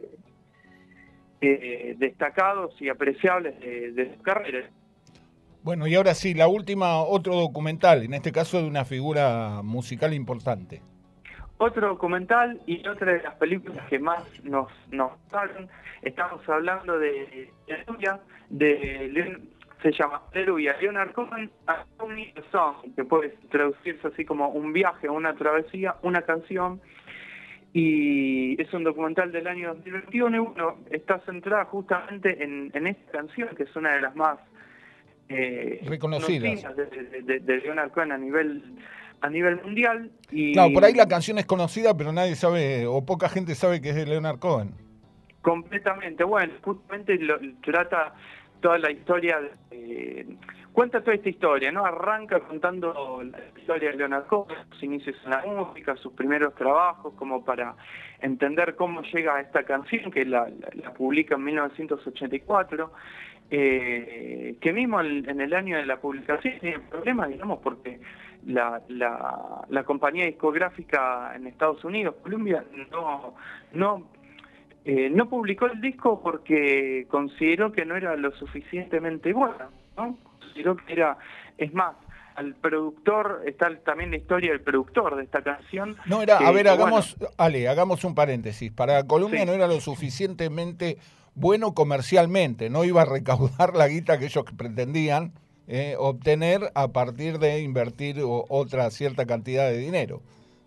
eh, 1.41 1.95
destacados 1.97 2.79
y 2.81 2.89
apreciables 2.89 3.59
de, 3.59 4.15
su 4.15 4.21
carrera. 4.21 4.69
Bueno, 5.63 5.87
y 5.87 5.95
ahora 5.95 6.13
sí, 6.13 6.33
la 6.33 6.47
última, 6.47 7.01
otro 7.01 7.35
documental, 7.35 8.03
en 8.03 8.13
este 8.13 8.31
caso 8.31 8.61
de 8.61 8.67
una 8.67 8.85
figura 8.85 9.61
musical 9.63 10.13
importante. 10.13 10.81
Otro 11.59 11.87
documental 11.87 12.61
y 12.67 12.87
otra 12.87 13.13
de 13.13 13.23
las 13.23 13.35
películas 13.35 13.87
que 13.89 13.97
más 13.97 14.23
nos 14.43 14.69
nos 14.91 15.11
estamos 16.03 16.47
hablando 16.47 16.99
de 16.99 17.51
de, 18.49 19.41
se 19.81 19.91
llama 19.91 20.21
Aleluya. 20.33 20.75
Leonard 20.79 21.13
Cohen, 21.13 21.49
A 21.67 21.85
Song, 22.51 22.95
que 22.95 23.03
puede 23.03 23.29
traducirse 23.49 24.07
así 24.07 24.25
como 24.25 24.49
un 24.49 24.73
viaje, 24.73 25.09
una 25.09 25.35
travesía, 25.35 25.95
una 26.01 26.21
canción. 26.21 26.81
Y 27.73 28.59
es 28.61 28.73
un 28.73 28.83
documental 28.83 29.31
del 29.31 29.45
año 29.47 29.73
2021 29.75 30.35
y 30.35 30.39
bueno, 30.39 30.77
está 30.89 31.19
centrada 31.19 31.65
justamente 31.65 32.43
en, 32.43 32.87
esta 32.87 33.11
canción, 33.11 33.49
que 33.55 33.63
es 33.63 33.75
una 33.75 33.93
de 33.93 34.01
las 34.01 34.15
más 34.15 34.39
eh, 35.29 35.81
reconocidas 35.85 36.75
de, 36.75 37.39
de, 37.39 37.57
Leonard 37.57 37.91
Cohen 37.91 38.13
a 38.13 38.17
nivel 38.17 38.63
a 39.21 39.29
nivel 39.29 39.61
mundial. 39.63 40.11
Y... 40.31 40.53
Claro, 40.53 40.73
por 40.73 40.85
ahí 40.85 40.93
la 40.93 41.07
canción 41.07 41.37
es 41.37 41.45
conocida, 41.45 41.95
pero 41.95 42.11
nadie 42.11 42.35
sabe, 42.35 42.85
o 42.85 43.05
poca 43.05 43.29
gente 43.29 43.55
sabe 43.55 43.81
que 43.81 43.89
es 43.89 43.95
de 43.95 44.05
Leonard 44.05 44.39
Cohen. 44.39 44.71
Completamente, 45.41 46.23
bueno, 46.23 46.53
justamente 46.61 47.17
lo, 47.19 47.39
trata 47.61 48.13
toda 48.59 48.77
la 48.79 48.91
historia, 48.91 49.39
de, 49.69 50.37
cuenta 50.73 51.01
toda 51.01 51.15
esta 51.15 51.29
historia, 51.29 51.71
¿no? 51.71 51.85
Arranca 51.85 52.39
contando 52.41 53.23
la 53.23 53.39
historia 53.57 53.91
de 53.91 53.97
Leonard 53.97 54.27
Cohen, 54.27 54.57
sus 54.71 54.83
inicios 54.83 55.15
en 55.23 55.31
la 55.31 55.43
música, 55.45 55.95
sus 55.95 56.13
primeros 56.13 56.53
trabajos, 56.55 57.13
como 57.15 57.43
para 57.45 57.75
entender 58.19 58.75
cómo 58.75 59.01
llega 59.01 59.35
a 59.35 59.41
esta 59.41 59.63
canción, 59.63 60.11
que 60.11 60.25
la, 60.25 60.47
publica 60.97 61.35
en 61.35 61.43
1984, 61.43 62.91
eh, 63.49 64.57
que 64.59 64.73
mismo 64.73 64.99
en, 64.99 65.39
el 65.39 65.53
año 65.53 65.77
de 65.77 65.85
la 65.85 65.97
publicación 65.97 66.59
tiene 66.59 66.79
problemas, 66.79 67.29
digamos, 67.29 67.59
porque 67.59 67.99
la, 68.47 68.81
la, 68.87 69.65
la, 69.69 69.83
compañía 69.83 70.25
discográfica 70.25 71.33
en 71.35 71.47
Estados 71.47 71.83
Unidos, 71.83 72.15
Columbia, 72.23 72.63
no, 72.91 73.35
no 73.73 74.07
eh, 74.89 75.09
no 75.09 75.27
publicó 75.27 75.65
el 75.65 75.81
disco 75.81 76.21
porque 76.23 77.05
consideró 77.09 77.73
que 77.73 77.83
no 77.83 77.97
era 77.97 78.15
lo 78.15 78.31
suficientemente 78.31 79.33
bueno, 79.33 79.69
¿no? 79.97 80.17
Consideró 80.39 80.77
que 80.77 80.93
era, 80.93 81.17
es 81.57 81.73
más, 81.73 81.97
al 82.35 82.55
productor, 82.55 83.43
está 83.45 83.69
también 83.79 84.11
la 84.11 84.17
historia 84.17 84.51
del 84.51 84.61
productor 84.61 85.17
de 85.17 85.23
esta 85.23 85.41
canción. 85.41 85.97
No 86.05 86.21
era, 86.21 86.37
a 86.37 86.51
ver, 86.53 86.69
hagamos, 86.69 87.17
Ale, 87.37 87.67
hagamos 87.67 88.05
un 88.05 88.15
paréntesis. 88.15 88.71
Para 88.71 89.05
Colombia 89.07 89.43
no 89.43 89.51
era 89.51 89.67
lo 89.67 89.81
suficientemente 89.81 90.99
bueno 91.35 91.73
comercialmente, 91.73 92.69
no 92.69 92.85
iba 92.85 93.01
a 93.01 93.05
recaudar 93.05 93.75
la 93.75 93.89
guita 93.89 94.17
que 94.17 94.27
ellos 94.27 94.45
pretendían 94.55 95.33
eh, 95.67 95.95
obtener 95.97 96.71
a 96.75 96.89
partir 96.89 97.39
de 97.39 97.61
invertir 97.61 98.17
otra 98.23 98.89
cierta 98.91 99.25
cantidad 99.25 99.69
de 99.69 99.77
dinero. 99.77 100.21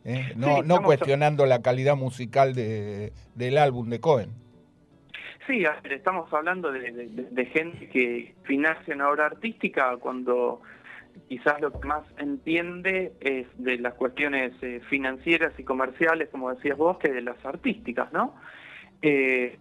¿eh? 0.05 0.33
no, 0.37 0.63
no 0.63 0.83
cuestionando 0.83 1.47
la 1.47 1.63
calidad 1.63 1.97
musical 1.97 2.55
de, 2.55 3.13
del 3.35 3.59
álbum 3.59 3.89
de 3.89 4.01
Cohen. 4.01 4.31
Sí, 5.47 5.65
estamos 5.91 6.33
hablando 6.33 6.71
de, 6.71 7.51
gente 7.53 7.89
que 7.89 8.35
financia 8.45 8.95
una 8.95 9.11
obra 9.11 9.27
artística 9.27 9.97
cuando 9.97 10.61
quizás 11.29 11.61
lo 11.61 11.73
que 11.73 11.89
más 11.89 12.05
entiende 12.19 13.15
es 13.21 13.49
de 13.59 13.79
las 13.79 13.95
cuestiones 13.95 14.53
eh, 14.63 14.81
financieras 14.89 15.53
y 15.59 15.65
comerciales, 15.65 16.29
como 16.29 16.55
decías 16.55 16.79
vos, 16.79 16.99
que 16.99 17.09
de 17.09 17.23
las 17.23 17.45
artísticas, 17.45 18.13
¿no? 18.13 18.37
Eh, 19.03 19.57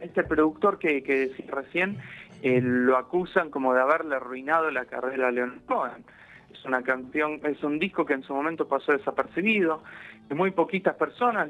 este 0.00 0.24
productor 0.24 0.78
que, 0.78 1.02
que 1.02 1.28
decís 1.28 1.46
recién 1.46 1.98
lo 2.42 2.96
acusan 2.96 3.50
como 3.50 3.72
de 3.72 3.80
haberle 3.80 4.16
arruinado 4.16 4.70
la 4.70 4.84
carrera 4.84 5.28
a 5.28 5.30
Leonard 5.30 5.64
Cohen. 5.64 6.04
Es 6.52 6.64
una 6.64 6.82
canción, 6.82 7.40
es 7.44 7.62
un 7.62 7.78
disco 7.78 8.04
que 8.04 8.14
en 8.14 8.22
su 8.22 8.34
momento 8.34 8.68
pasó 8.68 8.92
desapercibido, 8.92 9.82
que 10.28 10.34
muy 10.34 10.50
poquitas 10.50 10.94
personas 10.94 11.48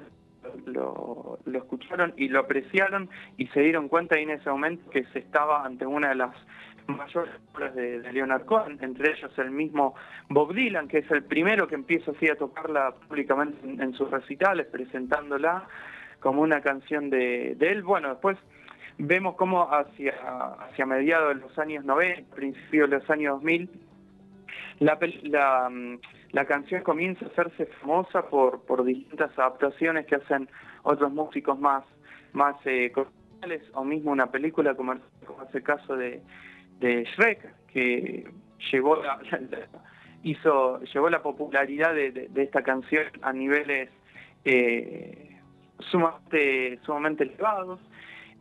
lo, 0.66 1.38
escucharon 1.52 2.14
y 2.16 2.28
lo 2.28 2.40
apreciaron 2.40 3.08
y 3.36 3.46
se 3.48 3.60
dieron 3.60 3.88
cuenta 3.88 4.18
en 4.18 4.30
ese 4.30 4.50
momento 4.50 4.88
que 4.90 5.04
se 5.06 5.20
estaba 5.20 5.64
ante 5.64 5.86
una 5.86 6.10
de 6.10 6.14
las 6.16 6.34
mayores 6.86 7.34
obras 7.54 7.74
de, 7.74 8.12
Leonard 8.12 8.44
Cohen, 8.44 8.78
entre 8.82 9.12
ellos 9.12 9.32
el 9.38 9.50
mismo 9.50 9.94
Bob 10.28 10.52
Dylan, 10.54 10.86
que 10.88 10.98
es 10.98 11.10
el 11.10 11.24
primero 11.24 11.66
que 11.66 11.74
empieza 11.74 12.10
así 12.10 12.28
a 12.28 12.36
tocarla 12.36 12.94
públicamente 13.08 13.58
en, 13.66 13.94
sus 13.94 14.10
recitales, 14.10 14.66
presentándola 14.66 15.66
como 16.24 16.40
una 16.40 16.62
canción 16.62 17.10
de, 17.10 17.52
él. 17.60 17.82
Bueno, 17.82 18.08
después 18.08 18.38
vemos 18.96 19.36
cómo 19.36 19.70
hacia, 19.70 20.14
hacia 20.58 20.86
mediados 20.86 21.34
de 21.34 21.42
los 21.42 21.58
años 21.58 21.84
90, 21.84 22.34
principios 22.34 22.88
de 22.88 22.96
los 22.96 23.10
años 23.10 23.34
2000, 23.34 23.68
la, 24.78 25.68
mm, 25.68 25.98
la, 26.32 26.44
canción 26.46 26.82
comienza 26.82 27.26
a 27.26 27.28
hacerse 27.28 27.66
famosa 27.66 28.22
por, 28.22 28.62
por 28.62 28.84
distintas 28.84 29.38
adaptaciones 29.38 30.06
que 30.06 30.14
hacen 30.14 30.48
otros 30.82 31.12
músicos 31.12 31.58
más, 31.58 31.84
más 32.32 32.56
eh, 32.64 32.90
comerciales 32.90 33.62
o 33.74 33.84
mismo 33.84 34.10
una 34.10 34.30
película 34.30 34.74
como 34.74 34.94
es 34.94 35.00
el 35.52 35.62
caso 35.62 35.94
de, 35.94 36.22
de 36.80 37.04
Shrek, 37.04 37.66
que 37.66 38.26
llevó 38.72 38.96
la, 38.96 39.20
hizo, 40.22 40.80
llevó 40.84 41.10
la 41.10 41.22
popularidad 41.22 41.92
de, 41.94 42.30
esta 42.36 42.62
canción 42.62 43.04
a 43.20 43.30
niveles 43.34 43.90
eh, 44.46 45.33
sumamente, 45.78 46.78
sumamente 46.84 47.24
elevados. 47.24 47.80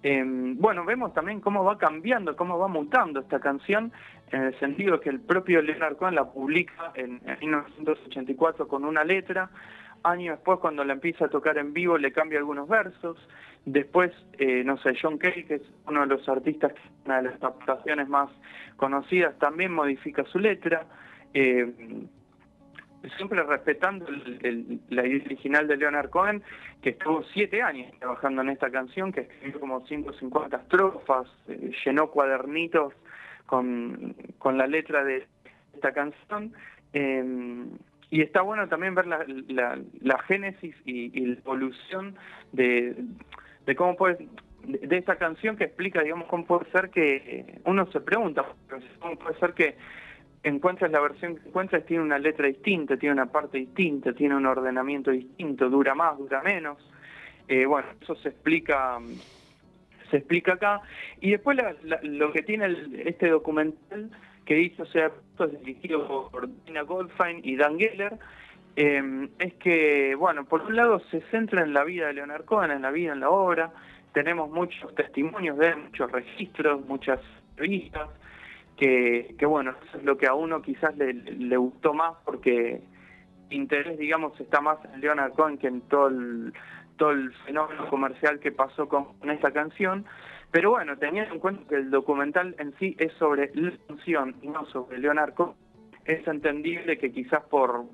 Em, 0.03 0.57
bueno, 0.57 0.83
vemos 0.83 1.13
también 1.13 1.39
cómo 1.39 1.63
va 1.63 1.77
cambiando, 1.77 2.35
cómo 2.35 2.59
va 2.59 2.67
mutando 2.67 3.21
esta 3.21 3.39
canción, 3.39 3.93
en 4.31 4.43
el 4.43 4.59
sentido 4.59 4.99
que 4.99 5.09
el 5.09 5.21
propio 5.21 5.61
Leonard 5.61 5.95
Cohen 5.95 6.15
la 6.15 6.25
publica 6.25 6.91
en, 6.95 7.21
1984 7.39 8.67
con 8.67 8.83
una 8.83 9.03
letra, 9.05 9.49
años 10.03 10.37
después 10.37 10.59
cuando 10.59 10.83
la 10.83 10.93
empieza 10.93 11.25
a 11.25 11.29
tocar 11.29 11.57
en 11.57 11.73
vivo 11.73 11.97
le 11.97 12.11
cambia 12.11 12.39
algunos 12.39 12.67
versos, 12.67 13.17
después, 13.65 14.11
eh, 14.39 14.63
no 14.65 14.77
sé, 14.79 14.93
John 15.01 15.17
Cale, 15.17 15.45
que 15.45 15.55
es 15.55 15.61
uno 15.87 16.01
de 16.01 16.07
los 16.07 16.27
artistas, 16.27 16.73
una 17.05 17.17
de 17.17 17.29
las 17.29 17.35
adaptaciones 17.35 18.09
más 18.09 18.29
conocidas, 18.75 19.37
también 19.39 19.71
modifica 19.73 20.25
su 20.25 20.39
letra. 20.39 20.85
Eh, 21.33 21.71
siempre 23.17 23.43
respetando 23.43 24.05
la 24.89 25.05
idea 25.05 25.25
original 25.25 25.67
de 25.67 25.77
Leonard 25.77 26.09
Cohen, 26.09 26.43
que 26.81 26.91
estuvo 26.91 27.23
siete 27.33 27.61
años 27.61 27.91
trabajando 27.99 28.41
en 28.41 28.49
esta 28.49 28.69
canción, 28.69 29.11
que 29.11 29.21
escribió 29.21 29.59
como 29.59 29.85
150 29.85 30.57
estrofas, 30.57 31.27
eh, 31.47 31.71
llenó 31.85 32.07
cuadernitos 32.07 32.93
con, 33.45 34.15
con, 34.37 34.57
la 34.57 34.67
letra 34.67 35.03
de 35.03 35.27
esta 35.73 35.91
canción. 35.91 36.53
Em, 36.93 37.69
y 38.09 38.21
está 38.21 38.41
bueno 38.41 38.67
también 38.67 38.95
ver 38.95 39.07
la, 39.07 39.25
la, 40.01 40.19
génesis 40.19 40.75
y, 40.85 41.09
la 41.25 41.39
evolución 41.39 42.15
de, 42.51 42.95
de 43.65 43.75
cómo 43.75 43.95
puede 43.95 44.27
de 44.63 44.97
esta 44.97 45.17
canción 45.17 45.57
que 45.57 45.65
explica, 45.65 46.01
digamos, 46.01 46.27
cómo 46.27 46.45
puede 46.45 46.71
ser 46.71 46.89
que 46.89 47.59
uno 47.65 47.85
se 47.91 47.99
pregunta, 47.99 48.45
cómo 48.99 49.17
puede 49.17 49.37
ser 49.39 49.53
que 49.53 49.75
encuentras 50.43 50.91
la 50.91 50.99
versión 50.99 51.37
que 51.37 51.47
encuentras 51.47 51.85
tiene 51.85 52.03
una 52.03 52.19
letra 52.19 52.47
distinta, 52.47 52.97
tiene 52.97 53.13
una 53.13 53.27
parte 53.27 53.57
distinta, 53.57 54.13
tiene 54.13 54.35
un 54.35 54.45
ordenamiento 54.45 55.11
distinto, 55.11 55.69
dura 55.69 55.95
más, 55.95 56.17
dura 56.17 56.41
menos. 56.41 56.77
Eh, 57.47 57.65
bueno, 57.65 57.87
eso 58.01 58.15
se 58.15 58.29
explica 58.29 58.99
se 60.13 60.17
explica 60.17 60.53
acá. 60.53 60.81
Y 61.21 61.31
después 61.31 61.57
lo 62.03 62.31
que 62.31 62.43
tiene 62.43 62.75
este 63.05 63.29
documental 63.29 64.11
que 64.45 64.59
hizo, 64.59 64.83
o 64.83 64.85
sea, 64.85 65.07
es 65.39 65.59
dirigido 65.61 66.29
por 66.29 66.47
Dina 66.65 66.81
Goldfein 66.83 67.41
y 67.43 67.55
Dan 67.55 67.79
Geller, 67.79 68.19
eh, 68.75 69.29
es 69.39 69.53
que, 69.55 70.15
bueno, 70.15 70.45
por 70.45 70.61
un 70.61 70.75
lado 70.75 70.99
se 71.11 71.21
centra 71.31 71.63
en 71.63 71.73
la 71.73 71.83
vida 71.83 72.07
de 72.07 72.13
Leonard 72.13 72.45
Cohen, 72.45 72.71
en 72.71 72.81
la 72.81 72.91
vida, 72.91 73.13
en 73.13 73.21
la 73.21 73.29
obra, 73.29 73.71
tenemos 74.13 74.49
muchos 74.51 74.93
testimonios 74.95 75.57
de 75.57 75.69
él, 75.69 75.77
muchos 75.77 76.11
registros, 76.11 76.85
muchas 76.85 77.19
revistas, 77.57 78.09
que, 78.77 79.35
bueno, 79.45 79.73
eso 79.87 79.97
es 79.97 80.03
lo 80.03 80.17
que 80.17 80.27
a 80.27 80.33
uno 80.33 80.61
quizás 80.61 80.95
le, 80.97 81.13
le 81.13 81.57
gustó 81.57 81.93
más 81.93 82.15
porque 82.25 82.81
interés, 83.49 83.97
digamos, 83.97 84.39
está 84.39 84.61
más 84.61 84.77
en 84.93 85.01
Leonard 85.01 85.33
Cohen 85.33 85.57
que 85.57 85.67
en 85.67 85.81
todo 85.81 86.07
el, 86.07 86.53
todo 86.97 87.11
el 87.11 87.33
fenómeno 87.45 87.87
comercial 87.89 88.39
que 88.39 88.51
pasó 88.51 88.87
con, 88.87 89.07
esta 89.29 89.51
canción. 89.51 90.05
Pero 90.51 90.71
bueno, 90.71 90.97
teniendo 90.97 91.33
en 91.33 91.39
cuenta 91.39 91.67
que 91.67 91.75
el 91.75 91.89
documental 91.89 92.55
en 92.59 92.73
sí 92.77 92.95
es 92.99 93.11
sobre 93.13 93.51
la 93.55 93.71
canción 93.87 94.35
y 94.41 94.49
no 94.49 94.65
sobre 94.67 94.99
Leonard 94.99 95.33
Cohen, 95.33 95.53
es 96.05 96.27
entendible 96.27 96.97
que 96.97 97.11
quizás 97.11 97.43
por 97.43 97.85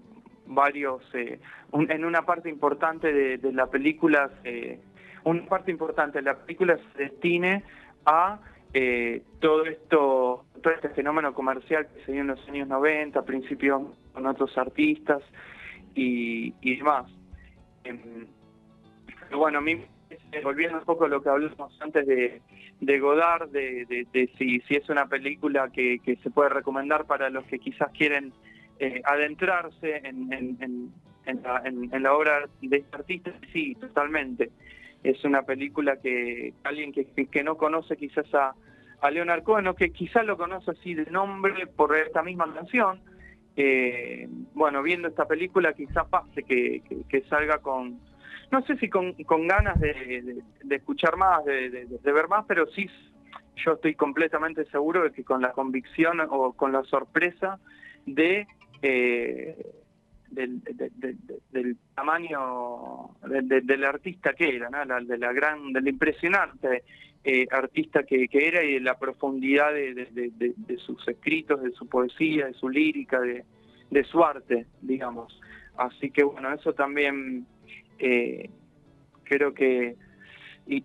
varios, 0.47 1.03
eh, 1.13 1.39
en 1.71 2.05
una 2.05 2.23
parte 2.23 2.49
importante 2.49 3.13
de, 3.13 3.53
la 3.53 3.67
película, 3.67 4.31
una 5.23 5.45
parte 5.45 5.71
importante 5.71 6.19
de 6.19 6.23
la 6.23 6.35
película 6.39 6.77
se 6.77 7.03
destine 7.03 7.63
a 8.05 8.39
eh, 8.73 9.23
todo 9.39 9.65
esto, 9.65 10.45
todo 10.61 10.73
este 10.73 10.89
fenómeno 10.89 11.33
comercial 11.33 11.87
que 11.87 12.05
se 12.05 12.11
dio 12.11 12.21
en 12.21 12.27
los 12.27 12.49
años 12.49 12.67
90, 12.67 13.23
principios 13.25 13.81
con 14.13 14.25
otros 14.27 14.55
artistas 14.57 15.21
y, 15.95 16.51
demás. 16.77 17.11
Em, 17.83 18.27
bueno, 19.35 19.57
a 19.59 19.61
mí, 19.61 19.83
volviendo 20.43 20.77
un 20.77 20.85
poco 20.85 21.05
a 21.05 21.07
lo 21.07 21.21
que 21.21 21.29
hablamos 21.29 21.81
antes 21.81 22.05
de, 22.05 22.41
de 22.79 22.99
Godard, 22.99 23.49
de, 23.49 24.07
si, 24.37 24.59
si, 24.61 24.75
es 24.75 24.87
una 24.89 25.07
película 25.07 25.69
que, 25.69 25.99
se 26.21 26.29
puede 26.29 26.49
recomendar 26.49 27.05
para 27.05 27.29
los 27.29 27.45
que 27.45 27.59
quizás 27.59 27.91
quieren 27.91 28.33
eh, 28.79 29.01
adentrarse 29.03 29.97
en, 30.03 30.31
en, 30.31 31.43
la, 31.43 31.61
en, 31.65 32.03
la, 32.03 32.13
obra 32.13 32.47
de 32.61 32.77
este 32.77 32.95
artista, 32.95 33.31
sí, 33.51 33.75
totalmente 33.75 34.51
es 35.03 35.23
una 35.23 35.43
película 35.43 35.97
que 35.97 36.53
alguien 36.63 36.91
que, 36.91 37.05
que 37.05 37.43
no 37.43 37.57
conoce 37.57 37.97
quizás 37.97 38.33
a, 38.33 38.53
a 39.01 39.11
Leonard 39.11 39.43
Cohen, 39.43 39.73
que 39.75 39.91
quizás 39.91 40.25
lo 40.25 40.37
conoce 40.37 40.71
así 40.71 40.93
de 40.93 41.09
nombre 41.09 41.67
por 41.67 41.95
esta 41.95 42.23
misma 42.23 42.53
canción. 42.53 42.99
Eh, 43.55 44.27
bueno, 44.53 44.81
viendo 44.83 45.07
esta 45.07 45.25
película 45.25 45.73
quizás 45.73 46.07
pase 46.07 46.43
que, 46.43 47.23
salga 47.29 47.59
con, 47.59 47.99
no 48.51 48.61
sé 48.65 48.77
si 48.77 48.89
con, 48.89 49.15
ganas 49.47 49.79
de, 49.79 50.41
escuchar 50.69 51.17
más, 51.17 51.43
de, 51.45 51.87
ver 52.03 52.27
más, 52.27 52.45
pero 52.47 52.67
sí 52.67 52.89
yo 53.57 53.73
estoy 53.73 53.95
completamente 53.95 54.63
seguro 54.65 55.03
de 55.03 55.11
que 55.11 55.25
con 55.25 55.41
la 55.41 55.51
convicción 55.51 56.21
o 56.29 56.53
con 56.53 56.71
la 56.71 56.83
sorpresa 56.83 57.59
de 58.05 58.47
eh, 58.81 59.57
del, 60.31 61.77
tamaño 61.95 63.09
del 63.21 63.83
artista 63.83 64.33
que 64.33 64.55
era, 64.55 64.69
¿no? 64.69 65.05
de 65.05 65.17
la 65.17 65.33
gran, 65.33 65.73
del 65.73 65.87
impresionante 65.87 66.83
eh, 67.23 67.47
artista 67.51 68.03
que, 68.03 68.29
era 68.31 68.63
y 68.63 68.75
de 68.75 68.79
la 68.79 68.97
profundidad 68.97 69.73
de, 69.73 70.77
sus 70.77 71.05
escritos, 71.07 71.61
de 71.61 71.71
su 71.71 71.87
poesía, 71.87 72.47
de 72.47 72.53
su 72.53 72.69
lírica, 72.69 73.19
de, 73.19 74.03
su 74.05 74.23
arte, 74.23 74.67
digamos. 74.81 75.39
Así 75.77 76.11
que 76.11 76.23
bueno, 76.23 76.53
eso 76.53 76.73
también 76.73 77.45
eh, 77.99 78.49
creo 79.23 79.53
que 79.53 79.95
y, 80.65 80.83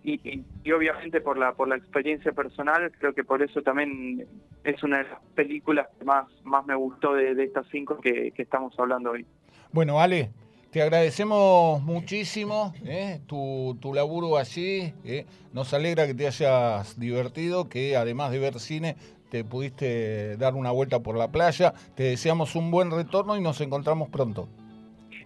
y, 0.63 0.71
obviamente 0.71 1.21
por 1.21 1.37
la 1.37 1.53
por 1.53 1.67
la 1.67 1.75
experiencia 1.75 2.31
personal 2.31 2.91
creo 2.97 3.13
que 3.13 3.23
por 3.23 3.43
eso 3.43 3.61
también 3.61 4.25
es 4.63 4.81
una 4.83 4.97
de 4.97 5.03
las 5.03 5.21
películas 5.35 5.87
que 5.99 6.05
más 6.05 6.25
más 6.43 6.65
me 6.65 6.73
gustó 6.73 7.13
de, 7.13 7.31
estas 7.43 7.67
cinco 7.69 7.99
que, 8.01 8.33
estamos 8.35 8.73
hablando 8.79 9.11
hoy 9.11 9.25
bueno 9.71 9.99
Ale 9.99 10.31
te 10.71 10.81
agradecemos 10.81 11.81
muchísimo 11.83 12.73
eh, 12.85 13.21
tu, 13.27 13.77
tu, 13.81 13.93
laburo 13.93 14.37
allí 14.37 14.93
eh. 15.03 15.25
nos 15.53 15.73
alegra 15.73 16.05
que 16.05 16.13
te 16.13 16.27
hayas 16.27 16.99
divertido 16.99 17.69
que 17.69 17.95
además 17.95 18.31
de 18.31 18.39
ver 18.39 18.59
cine 18.59 18.95
te 19.29 19.43
pudiste 19.43 20.37
dar 20.37 20.55
una 20.55 20.71
vuelta 20.71 20.99
por 20.99 21.17
la 21.17 21.31
playa 21.31 21.73
te 21.95 22.03
deseamos 22.03 22.55
un 22.55 22.71
buen 22.71 22.91
retorno 22.91 23.37
y 23.37 23.41
nos 23.41 23.61
encontramos 23.61 24.09
pronto 24.09 24.47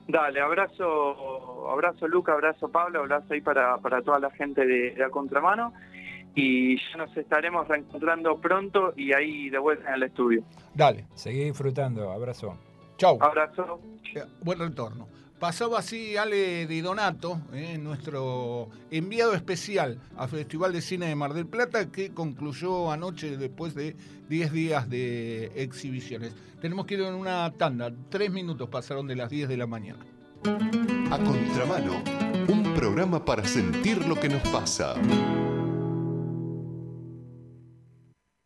Dale, 0.09 0.41
abrazo, 0.41 1.69
abrazo 1.69 2.07
Luca, 2.07 2.33
abrazo 2.33 2.67
Pablo, 2.67 3.01
abrazo 3.01 3.31
ahí 3.31 3.41
para, 3.41 3.77
para 3.77 4.01
toda 4.01 4.17
la 4.17 4.31
gente 4.31 4.65
de, 4.65 4.95
la 4.97 5.11
Contramano 5.11 5.71
y 6.33 6.77
ya 6.77 6.97
nos 6.97 7.15
estaremos 7.15 7.67
reencontrando 7.67 8.39
pronto 8.39 8.93
y 8.97 9.13
ahí 9.13 9.51
de 9.51 9.59
vuelta 9.59 9.87
en 9.89 9.95
el 9.95 10.03
estudio. 10.03 10.43
Dale. 10.73 11.05
Seguí 11.13 11.43
disfrutando, 11.43 12.11
abrazo. 12.11 12.57
Chau. 12.99 13.17
Abrazo. 13.21 13.79
Eh, 14.13 14.25
buen 14.41 14.59
retorno. 14.59 15.07
Pasaba 15.39 15.79
así 15.79 16.17
Ale 16.17 16.67
Di 16.67 16.81
Donato, 16.81 17.39
eh, 17.53 17.77
nuestro 17.77 18.67
enviado 18.91 19.33
especial 19.33 19.97
al 20.17 20.27
Festival 20.27 20.73
de 20.73 20.81
Cine 20.81 21.05
de 21.05 21.15
Mar 21.15 21.33
del 21.33 21.45
Plata, 21.45 21.89
que 21.89 22.13
concluyó 22.13 22.91
anoche 22.91 23.37
después 23.37 23.73
de 23.73 23.95
10 24.27 24.51
días 24.51 24.89
de 24.89 25.45
exhibiciones. 25.55 26.33
Tenemos 26.59 26.85
que 26.85 26.95
ir 26.95 27.01
en 27.01 27.13
una 27.13 27.49
tanda, 27.53 27.89
tres 28.09 28.31
minutos 28.31 28.67
pasaron 28.67 29.07
de 29.07 29.15
las 29.15 29.29
10 29.29 29.47
de 29.47 29.55
la 29.55 29.65
mañana. 29.65 30.05
A 31.09 31.17
contramano, 31.17 32.03
un 32.49 32.73
programa 32.75 33.23
para 33.23 33.45
sentir 33.45 34.05
lo 34.05 34.19
que 34.19 34.27
nos 34.27 34.41
pasa. 34.49 34.95